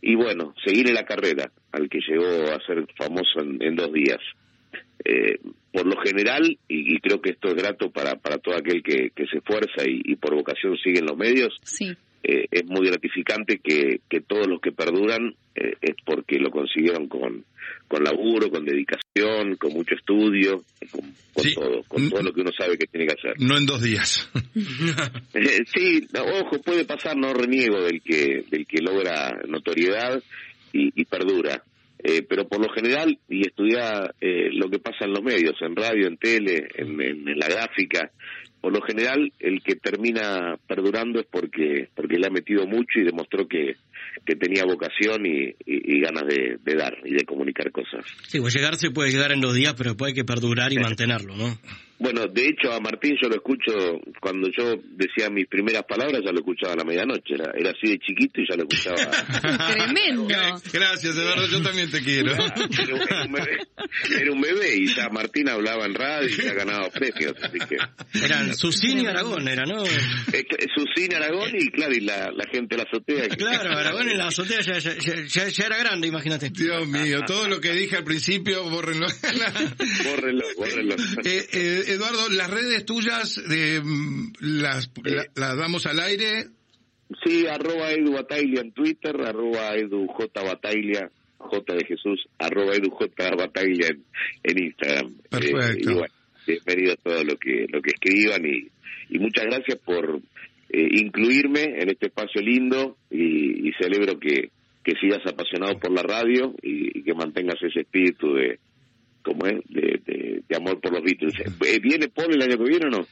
y 0.00 0.16
bueno, 0.16 0.54
seguir 0.64 0.88
en 0.88 0.94
la 0.94 1.04
carrera 1.04 1.50
al 1.70 1.88
que 1.88 2.00
llegó 2.06 2.26
a 2.26 2.60
ser 2.66 2.84
famoso 2.96 3.40
en, 3.40 3.76
dos 3.76 3.92
días. 3.92 4.18
Eh, 5.04 5.38
por 5.72 5.86
lo 5.86 6.00
general, 6.02 6.58
y, 6.68 6.98
creo 7.00 7.20
que 7.20 7.30
esto 7.30 7.48
es 7.48 7.54
grato 7.54 7.90
para, 7.90 8.16
para 8.16 8.38
todo 8.38 8.56
aquel 8.56 8.82
que, 8.82 9.10
que 9.14 9.26
se 9.26 9.38
esfuerza 9.38 9.84
y, 9.86 10.12
y 10.12 10.16
por 10.16 10.34
vocación 10.34 10.76
sigue 10.76 10.98
en 10.98 11.06
los 11.06 11.16
medios, 11.16 11.56
sí. 11.62 11.96
Eh, 12.24 12.46
es 12.52 12.64
muy 12.66 12.86
gratificante 12.86 13.58
que, 13.58 14.00
que 14.08 14.20
todos 14.20 14.46
los 14.46 14.60
que 14.60 14.70
perduran 14.70 15.34
eh, 15.56 15.74
es 15.80 15.96
porque 16.04 16.38
lo 16.38 16.52
consiguieron 16.52 17.08
con, 17.08 17.44
con 17.88 18.04
laburo, 18.04 18.48
con 18.48 18.64
dedicación, 18.64 19.56
con 19.56 19.72
mucho 19.72 19.96
estudio, 19.96 20.62
con, 20.92 21.02
todo, 21.52 21.82
con 21.88 22.08
todo 22.08 22.22
lo 22.22 22.32
que 22.32 22.42
uno 22.42 22.52
sabe 22.56 22.78
que 22.78 22.86
tiene 22.86 23.08
que 23.08 23.14
hacer. 23.14 23.34
No 23.40 23.56
en 23.56 23.66
dos 23.66 23.82
días. 23.82 24.30
Eh, 25.34 25.64
sí, 25.74 26.06
ojo, 26.14 26.60
puede 26.62 26.84
pasar, 26.84 27.16
no 27.16 27.32
reniego 27.32 27.80
del 27.82 28.02
que, 28.02 28.44
del 28.50 28.66
que 28.66 28.82
logra 28.82 29.40
notoriedad 29.48 30.22
y, 30.72 30.92
y 31.00 31.04
perdura. 31.04 31.62
pero 32.28 32.46
por 32.46 32.60
lo 32.60 32.72
general, 32.72 33.18
y 33.28 33.40
estudia 33.46 34.12
lo 34.20 34.68
que 34.68 34.78
pasa 34.78 35.06
en 35.06 35.12
los 35.12 35.22
medios, 35.22 35.54
en 35.62 35.74
radio, 35.74 36.06
en 36.06 36.16
tele, 36.18 36.68
en, 36.74 37.00
en 37.00 37.38
la 37.38 37.48
gráfica, 37.48 38.10
por 38.62 38.72
lo 38.72 38.80
general 38.80 39.32
el 39.40 39.60
que 39.60 39.74
termina 39.74 40.56
perdurando 40.68 41.18
es 41.18 41.26
porque 41.26 41.88
porque 41.94 42.16
le 42.16 42.28
ha 42.28 42.30
metido 42.30 42.64
mucho 42.64 43.00
y 43.00 43.04
demostró 43.04 43.46
que, 43.48 43.74
que 44.24 44.36
tenía 44.36 44.62
vocación 44.64 45.26
y, 45.26 46.00
ganas 46.00 46.24
de, 46.28 46.74
dar 46.76 46.96
y 47.04 47.12
de 47.12 47.24
comunicar 47.24 47.70
cosas. 47.72 48.04
Sí, 48.28 48.40
pues 48.40 48.54
llegar 48.54 48.76
se 48.76 48.90
puede 48.90 49.10
llegar 49.10 49.32
en 49.32 49.40
dos 49.40 49.54
días, 49.54 49.74
pero 49.76 49.90
después 49.90 50.10
hay 50.10 50.14
que 50.14 50.24
perdurar 50.24 50.72
y 50.72 50.78
mantenerlo, 50.78 51.36
¿no? 51.36 51.58
Bueno, 52.02 52.26
de 52.26 52.48
hecho 52.48 52.72
a 52.72 52.80
Martín 52.80 53.14
yo 53.22 53.28
lo 53.28 53.36
escucho, 53.36 54.00
cuando 54.20 54.48
yo 54.58 54.74
decía 54.96 55.30
mis 55.30 55.46
primeras 55.46 55.84
palabras 55.84 56.20
ya 56.24 56.32
lo 56.32 56.40
escuchaba 56.40 56.72
a 56.72 56.76
la 56.78 56.84
medianoche, 56.84 57.34
era, 57.34 57.52
era 57.56 57.70
así 57.70 57.92
de 57.92 57.98
chiquito 58.00 58.40
y 58.40 58.46
ya 58.50 58.56
lo 58.56 58.64
escuchaba. 58.64 59.70
Tremendo. 59.72 60.26
Gracias, 60.26 61.16
Eduardo, 61.16 61.46
yo 61.46 61.62
también 61.62 61.88
te 61.92 62.02
quiero. 62.02 62.32
Era, 62.32 63.24
un 63.24 63.32
bebé, 63.32 63.58
era, 64.20 64.32
un 64.32 64.40
bebé, 64.40 64.76
y 64.78 64.86
ya 64.88 65.10
Martín 65.10 65.48
hablaba 65.48 65.86
en 65.86 65.94
radio 65.94 66.28
y 66.28 66.32
se 66.32 66.48
ha 66.50 66.54
ganado 66.54 66.90
premios, 66.90 67.34
así 67.40 67.58
que... 67.68 67.76
Eran 68.24 68.52
Susini 68.56 69.02
y 69.02 69.06
Aragón, 69.06 69.46
era, 69.46 69.64
¿no? 69.64 69.84
Susini, 69.84 71.14
Aragón 71.14 71.50
y 71.56 71.68
claro, 71.68 71.94
y 71.94 72.00
la, 72.00 72.32
la 72.32 72.44
gente 72.50 72.74
de 72.74 72.78
la 72.78 72.82
azotea. 72.82 73.28
Claro, 73.28 73.78
Aragón 73.78 74.08
en 74.08 74.18
la 74.18 74.26
azotea 74.26 74.60
ya, 74.60 74.78
ya, 74.78 75.48
ya, 75.48 75.64
era 75.66 75.76
grande, 75.76 76.08
imagínate. 76.08 76.50
Dios 76.50 76.84
mío, 76.88 77.20
todo 77.28 77.46
lo 77.46 77.60
que 77.60 77.70
dije 77.72 77.96
al 77.96 78.04
principio, 78.04 78.68
bórrenlo. 78.68 79.06
bórrenlo, 80.04 80.44
bórrenlo. 80.56 80.96
Eh, 81.24 81.46
eh, 81.52 81.91
Eduardo, 81.92 82.28
las 82.30 82.50
redes 82.50 82.84
tuyas 82.84 83.38
eh, 83.50 83.80
las, 84.40 84.90
las 85.34 85.56
damos 85.56 85.86
al 85.86 86.00
aire. 86.00 86.46
Sí, 87.24 87.46
arroba 87.46 87.92
Edu 87.92 88.12
Bataglia 88.12 88.62
en 88.62 88.72
Twitter, 88.72 89.14
arroba 89.20 89.74
Edu 89.76 90.06
J 90.06 90.42
Bataglia, 90.42 91.10
J 91.38 91.74
de 91.74 91.84
Jesús, 91.84 92.26
arroba 92.38 92.74
Edu 92.74 92.90
J 92.90 93.30
Bataglia 93.36 93.88
en, 94.42 94.58
Instagram. 94.64 95.14
Perfecto. 95.28 95.90
y 95.90 95.94
bueno, 95.94 96.14
bienvenido 96.46 96.92
a 96.94 96.96
todo 96.96 97.24
lo 97.24 97.36
que, 97.36 97.66
lo 97.68 97.82
que 97.82 97.90
escriban 97.90 98.44
y, 98.46 98.68
y 99.10 99.18
muchas 99.18 99.44
gracias 99.44 99.78
por 99.78 100.20
eh, 100.70 100.88
incluirme 100.92 101.62
en 101.80 101.90
este 101.90 102.06
espacio 102.06 102.40
lindo 102.40 102.96
y, 103.10 103.68
y 103.68 103.72
celebro 103.74 104.18
que, 104.18 104.50
que 104.82 104.94
sigas 105.00 105.20
apasionado 105.26 105.78
por 105.78 105.92
la 105.92 106.02
radio 106.02 106.54
y, 106.62 106.98
y 106.98 107.02
que 107.02 107.14
mantengas 107.14 107.62
ese 107.62 107.80
espíritu 107.80 108.34
de, 108.34 108.58
como 109.22 109.46
es, 109.46 109.60
de, 109.68 110.42
de, 110.48 110.56
amor 110.56 110.80
por 110.80 110.92
los 110.92 111.02
Beatles. 111.02 111.34
Eh, 111.40 111.78
¿Viene 111.80 112.08
Paul 112.08 112.34
el 112.34 112.42
año 112.42 112.58
que 112.58 112.68
viene 112.68 112.86
o 112.86 112.90
no? 112.90 113.06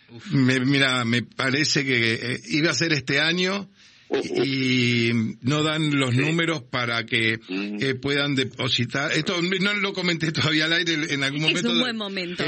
mira, 0.67 1.05
me 1.05 1.23
parece 1.23 1.85
que 1.85 2.15
eh, 2.15 2.41
iba 2.51 2.71
a 2.71 2.75
ser 2.75 2.93
este 2.93 3.21
año 3.21 3.71
y 4.13 5.11
no 5.43 5.63
dan 5.63 5.97
los 5.97 6.15
números 6.15 6.63
para 6.65 7.07
que 7.07 7.39
mm. 7.49 7.77
eh, 7.81 7.95
puedan 7.95 8.35
depositar. 8.35 9.13
Esto 9.13 9.41
no 9.41 9.73
lo 9.75 9.93
comenté 9.93 10.33
todavía 10.33 10.65
al 10.65 10.73
aire 10.73 11.15
en 11.15 11.23
algún 11.23 11.43
momento. 11.43 11.69
Es 11.69 11.75
un 11.75 11.81
buen 11.81 11.97
momento. 11.97 12.45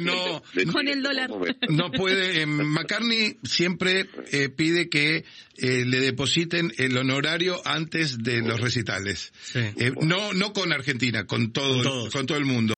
no, 0.00 0.42
Con 0.72 0.88
el 0.88 1.02
dólar. 1.02 1.30
No 1.68 1.90
puede. 1.90 2.46
McCartney 2.46 3.38
siempre 3.42 4.06
pide 4.56 4.88
que 4.88 5.24
le 5.58 6.00
depositen 6.00 6.72
el 6.78 6.96
honorario 6.96 7.60
antes 7.64 8.18
de 8.22 8.40
los 8.40 8.60
recitales. 8.60 9.32
no, 10.00 10.32
no 10.32 10.52
con 10.52 10.72
Argentina, 10.72 11.26
con 11.26 11.52
todo, 11.52 12.08
con 12.10 12.26
todo 12.26 12.38
el 12.38 12.44
mundo. 12.44 12.73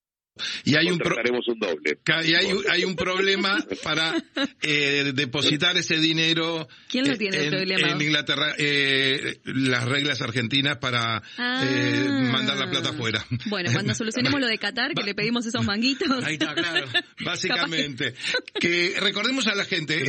Y 0.63 0.75
hay 0.75 0.89
un, 0.89 1.01
un 1.01 1.59
doble. 1.59 1.99
Y 2.25 2.33
hay, 2.33 2.51
hay 2.69 2.83
un 2.83 2.95
problema 3.07 3.65
para 3.83 4.15
eh, 4.61 5.11
depositar 5.13 5.77
ese 5.77 5.97
dinero. 5.97 6.67
¿Quién 6.89 7.07
lo 7.07 7.17
tiene 7.17 7.47
en, 7.47 8.01
Inglaterra, 8.01 8.53
eh, 8.57 9.39
las 9.45 9.85
reglas 9.85 10.21
argentinas 10.21 10.77
para 10.77 11.17
eh, 11.17 11.21
ah. 11.37 12.29
mandar 12.31 12.57
la 12.57 12.69
plata 12.69 12.89
afuera. 12.89 13.25
Bueno, 13.45 13.71
cuando 13.71 13.93
solucionemos 13.95 14.39
lo 14.39 14.47
de 14.47 14.57
Qatar, 14.57 14.93
que 14.93 15.03
le 15.03 15.15
pedimos 15.15 15.45
esos 15.45 15.63
manguitos. 15.65 16.23
Ahí 16.23 16.33
está, 16.33 16.53
claro. 16.53 16.87
Básicamente. 17.23 18.13
que 18.59 18.95
recordemos 18.99 19.47
a 19.47 19.55
la 19.55 19.65
gente. 19.65 20.03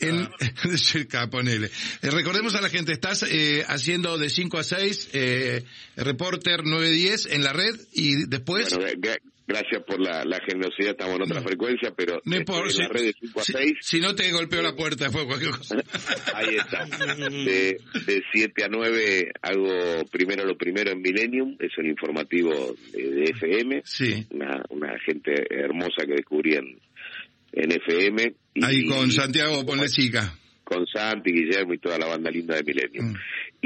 en, 0.00 0.28
ponele. 1.30 1.70
recordemos 2.02 2.54
a 2.54 2.60
la 2.60 2.68
gente, 2.68 2.92
estás 2.92 3.24
haciendo 3.68 4.18
de 4.18 4.30
5 4.30 4.58
a 4.58 4.64
6, 4.64 5.10
reporter 5.96 6.64
910 6.64 7.26
en 7.26 7.44
la 7.44 7.52
red 7.52 7.74
y 7.92 8.26
después 8.26 8.76
gracias 9.46 9.82
por 9.84 10.00
la, 10.00 10.24
generosidad, 10.46 10.92
estamos 10.92 11.16
en 11.16 11.22
otra 11.22 11.42
frecuencia, 11.42 11.92
pero 11.96 12.20
en 12.24 12.44
la 12.44 12.88
red 12.88 13.04
de 13.04 13.14
5 13.18 13.40
a 13.40 13.44
6. 13.44 13.72
Si, 13.80 14.00
no 14.00 14.14
te 14.14 14.30
golpeo 14.32 14.62
la 14.62 14.74
puerta, 14.74 15.10
fue 15.10 15.26
cualquier 15.26 15.52
cosa. 15.52 15.76
Ahí 16.34 16.56
está. 16.56 16.84
De, 17.14 17.78
de 18.06 18.22
7 18.32 18.64
a 18.64 18.68
9 18.68 19.32
hago 19.42 20.04
primero 20.10 20.44
lo 20.44 20.56
primero 20.56 20.90
en 20.92 21.00
Millennium, 21.00 21.56
es 21.58 21.72
el 21.76 21.86
informativo 21.86 22.74
de, 22.92 23.24
FM. 23.24 23.82
Sí. 23.84 24.26
Una, 24.30 24.62
una 24.70 24.98
gente 25.04 25.32
hermosa 25.50 26.04
que 26.06 26.14
descubrí 26.14 26.54
en, 26.54 26.78
FM. 27.52 28.34
Ahí 28.62 28.84
con 28.86 29.10
Santiago 29.10 29.64
Ponle 29.64 29.88
Chica. 29.88 30.34
Con 30.64 30.86
Santi, 30.86 31.30
Guillermo 31.30 31.74
y 31.74 31.78
toda 31.78 31.98
la 31.98 32.06
banda 32.06 32.30
linda 32.30 32.56
de 32.56 32.64
Millennium. 32.64 33.12
Mm. 33.12 33.16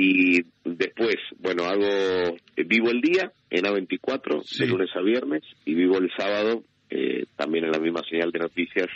Y 0.00 0.44
después, 0.64 1.16
bueno, 1.40 1.64
hago 1.64 2.36
vivo 2.56 2.90
el 2.90 3.00
día 3.00 3.32
en 3.50 3.64
A24 3.64 4.58
de 4.60 4.66
lunes 4.68 4.90
a 4.94 5.00
viernes 5.00 5.42
y 5.64 5.74
vivo 5.74 5.98
el 5.98 6.08
sábado 6.16 6.62
eh, 6.88 7.24
también 7.34 7.64
en 7.64 7.72
la 7.72 7.80
misma 7.80 8.02
señal 8.08 8.30
de 8.30 8.38
noticias 8.38 8.86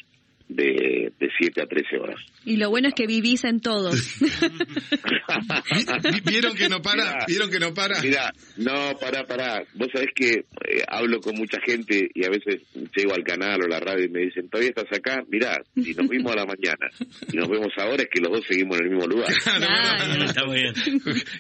de, 0.55 1.13
de 1.19 1.29
7 1.39 1.63
a 1.63 1.67
13 1.67 1.99
horas. 1.99 2.21
Y 2.45 2.57
lo 2.57 2.71
bueno 2.71 2.89
es 2.89 2.95
que 2.95 3.07
vivís 3.07 3.45
en 3.45 3.61
todos. 3.61 4.19
¿Vieron 6.25 6.55
que 6.55 6.69
no 6.69 6.83
para? 6.83 7.25
¿Vieron 7.27 7.51
que 7.51 7.61
no 7.61 7.73
para? 7.73 8.01
Mira, 8.03 8.33
no, 8.57 8.97
para, 9.01 9.25
para. 9.25 9.65
Vos 9.75 9.89
sabés 9.93 10.11
que 10.15 10.31
eh, 10.31 10.83
hablo 10.89 11.21
con 11.21 11.37
mucha 11.37 11.59
gente 11.65 12.11
y 12.15 12.25
a 12.25 12.31
veces 12.31 12.63
llego 12.97 13.15
al 13.15 13.23
canal 13.23 13.63
o 13.63 13.69
la 13.69 13.81
radio 13.81 14.07
y 14.07 14.09
me 14.09 14.23
dicen, 14.23 14.49
¿todavía 14.49 14.73
estás 14.75 14.99
acá? 14.99 15.23
Mira, 15.29 15.63
si 15.75 15.95
nos 15.95 16.09
vimos 16.09 16.33
a 16.33 16.37
la 16.37 16.47
mañana 16.47 16.89
y 17.33 17.37
nos 17.37 17.49
vemos 17.49 17.73
ahora 17.79 18.03
es 18.03 18.09
que 18.09 18.21
los 18.21 18.33
dos 18.33 18.45
seguimos 18.49 18.79
en 18.79 18.87
el 18.87 18.91
mismo 18.91 19.07
lugar. 19.07 19.33
Claro, 19.43 20.25
está 20.25 20.45
muy 20.47 20.63
bien. 20.63 20.75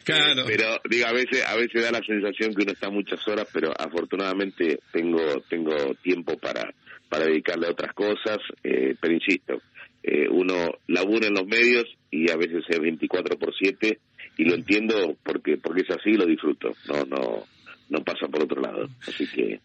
Claro. 0.04 0.44
Pero, 0.46 0.80
digo, 0.88 1.06
a 1.06 1.12
veces, 1.12 1.44
a 1.46 1.56
veces 1.56 1.82
da 1.82 1.90
la 1.90 2.02
sensación 2.06 2.54
que 2.54 2.62
uno 2.62 2.72
está 2.72 2.90
muchas 2.90 3.26
horas, 3.26 3.48
pero 3.52 3.72
afortunadamente 3.76 4.80
tengo, 4.92 5.40
tengo 5.48 5.74
tiempo 6.02 6.38
para 6.38 6.72
para 7.12 7.26
dedicarle 7.26 7.66
a 7.66 7.72
otras 7.72 7.92
cosas, 7.92 8.38
eh, 8.64 8.94
pero 8.98 9.12
insisto, 9.12 9.60
eh, 10.02 10.26
uno 10.30 10.78
labura 10.86 11.26
en 11.26 11.34
los 11.34 11.46
medios 11.46 11.84
y 12.10 12.30
a 12.30 12.36
veces 12.38 12.64
es 12.66 12.80
24 12.80 13.38
por 13.38 13.54
7 13.54 13.98
y 14.38 14.44
lo 14.44 14.54
entiendo 14.54 15.14
porque 15.22 15.58
porque 15.58 15.82
es 15.82 15.90
así 15.90 16.12
lo 16.12 16.24
disfruto, 16.24 16.72
no 16.88 17.04
no 17.04 17.44
no 17.90 17.98
pasa 18.02 18.28
por 18.28 18.44
otro 18.44 18.62
lado, 18.62 18.88
así 19.06 19.26
que 19.26 19.60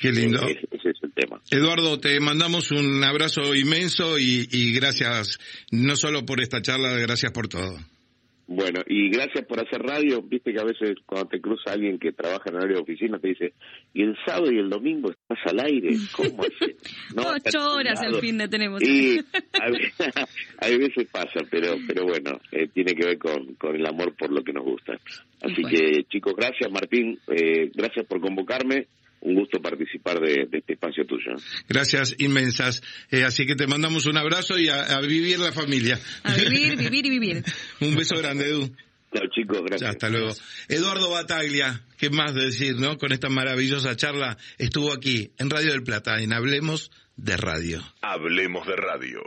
Qué 0.00 0.12
lindo. 0.12 0.40
ese 0.46 0.68
es 0.70 1.02
el 1.02 1.12
tema. 1.12 1.40
Eduardo, 1.50 1.98
te 1.98 2.20
mandamos 2.20 2.70
un 2.70 3.02
abrazo 3.02 3.56
inmenso 3.56 4.16
y, 4.16 4.48
y 4.52 4.72
gracias 4.72 5.40
no 5.72 5.96
solo 5.96 6.24
por 6.24 6.40
esta 6.40 6.62
charla, 6.62 6.92
gracias 6.92 7.32
por 7.32 7.48
todo. 7.48 7.76
Bueno, 8.46 8.82
y 8.86 9.08
gracias 9.08 9.46
por 9.46 9.58
hacer 9.58 9.80
radio. 9.80 10.20
Viste 10.22 10.52
que 10.52 10.60
a 10.60 10.64
veces 10.64 10.96
cuando 11.06 11.28
te 11.28 11.40
cruza 11.40 11.72
alguien 11.72 11.98
que 11.98 12.12
trabaja 12.12 12.50
en 12.50 12.56
área 12.56 12.76
de 12.76 12.82
oficina 12.82 13.18
te 13.18 13.28
dice, 13.28 13.54
y 13.94 14.02
el 14.02 14.16
sábado 14.26 14.52
y 14.52 14.58
el 14.58 14.68
domingo 14.68 15.10
estás 15.10 15.38
al 15.46 15.60
aire. 15.60 15.96
¿Cómo 16.12 16.44
es? 16.44 16.52
No, 17.14 17.22
Ocho 17.22 17.74
horas 17.74 18.02
el 18.02 18.16
fin 18.16 18.38
de 18.38 18.48
tenemos. 18.48 18.82
Y 18.82 19.18
a, 20.58 20.68
veces 20.68 21.06
pasa, 21.10 21.40
pero 21.50 21.76
pero 21.86 22.04
bueno, 22.04 22.40
eh, 22.50 22.68
tiene 22.72 22.94
que 22.94 23.06
ver 23.06 23.18
con, 23.18 23.54
con 23.54 23.74
el 23.76 23.86
amor 23.86 24.14
por 24.16 24.30
lo 24.30 24.42
que 24.42 24.52
nos 24.52 24.64
gusta. 24.64 24.94
Así 25.40 25.62
que 25.62 26.04
chicos, 26.04 26.34
gracias 26.36 26.70
Martín, 26.70 27.18
eh, 27.28 27.70
gracias 27.74 28.06
por 28.06 28.20
convocarme 28.20 28.88
un 29.24 29.34
gusto 29.34 29.60
participar 29.60 30.20
de, 30.20 30.48
este 30.52 30.74
espacio 30.74 31.04
tuyo. 31.06 31.34
Gracias 31.68 32.14
inmensas. 32.18 32.82
Eh, 33.10 33.24
así 33.24 33.46
que 33.46 33.56
te 33.56 33.66
mandamos 33.66 34.06
un 34.06 34.16
abrazo 34.16 34.58
y 34.58 34.68
a, 34.68 35.00
vivir 35.00 35.38
la 35.38 35.52
familia. 35.52 35.98
A 36.22 36.34
vivir, 36.34 36.76
vivir 36.76 37.06
y 37.06 37.10
vivir. 37.10 37.44
un 37.80 37.96
beso 37.96 38.16
grande, 38.16 38.48
Edu. 38.48 38.70
Chao, 39.12 39.28
chicos, 39.30 39.62
gracias. 39.64 39.90
hasta 39.90 40.08
luego. 40.10 40.32
Eduardo 40.68 41.10
Bataglia, 41.10 41.80
¿qué 41.98 42.10
más 42.10 42.34
decir, 42.34 42.76
no? 42.76 42.98
Con 42.98 43.12
esta 43.12 43.28
maravillosa 43.28 43.96
charla, 43.96 44.36
estuvo 44.58 44.92
aquí 44.92 45.30
en 45.38 45.50
Radio 45.50 45.72
del 45.72 45.84
Plata, 45.84 46.20
en 46.20 46.32
Hablemos 46.32 46.90
de 47.16 47.36
Radio. 47.36 47.82
Hablemos 48.02 48.66
de 48.66 48.76
Radio. 48.76 49.22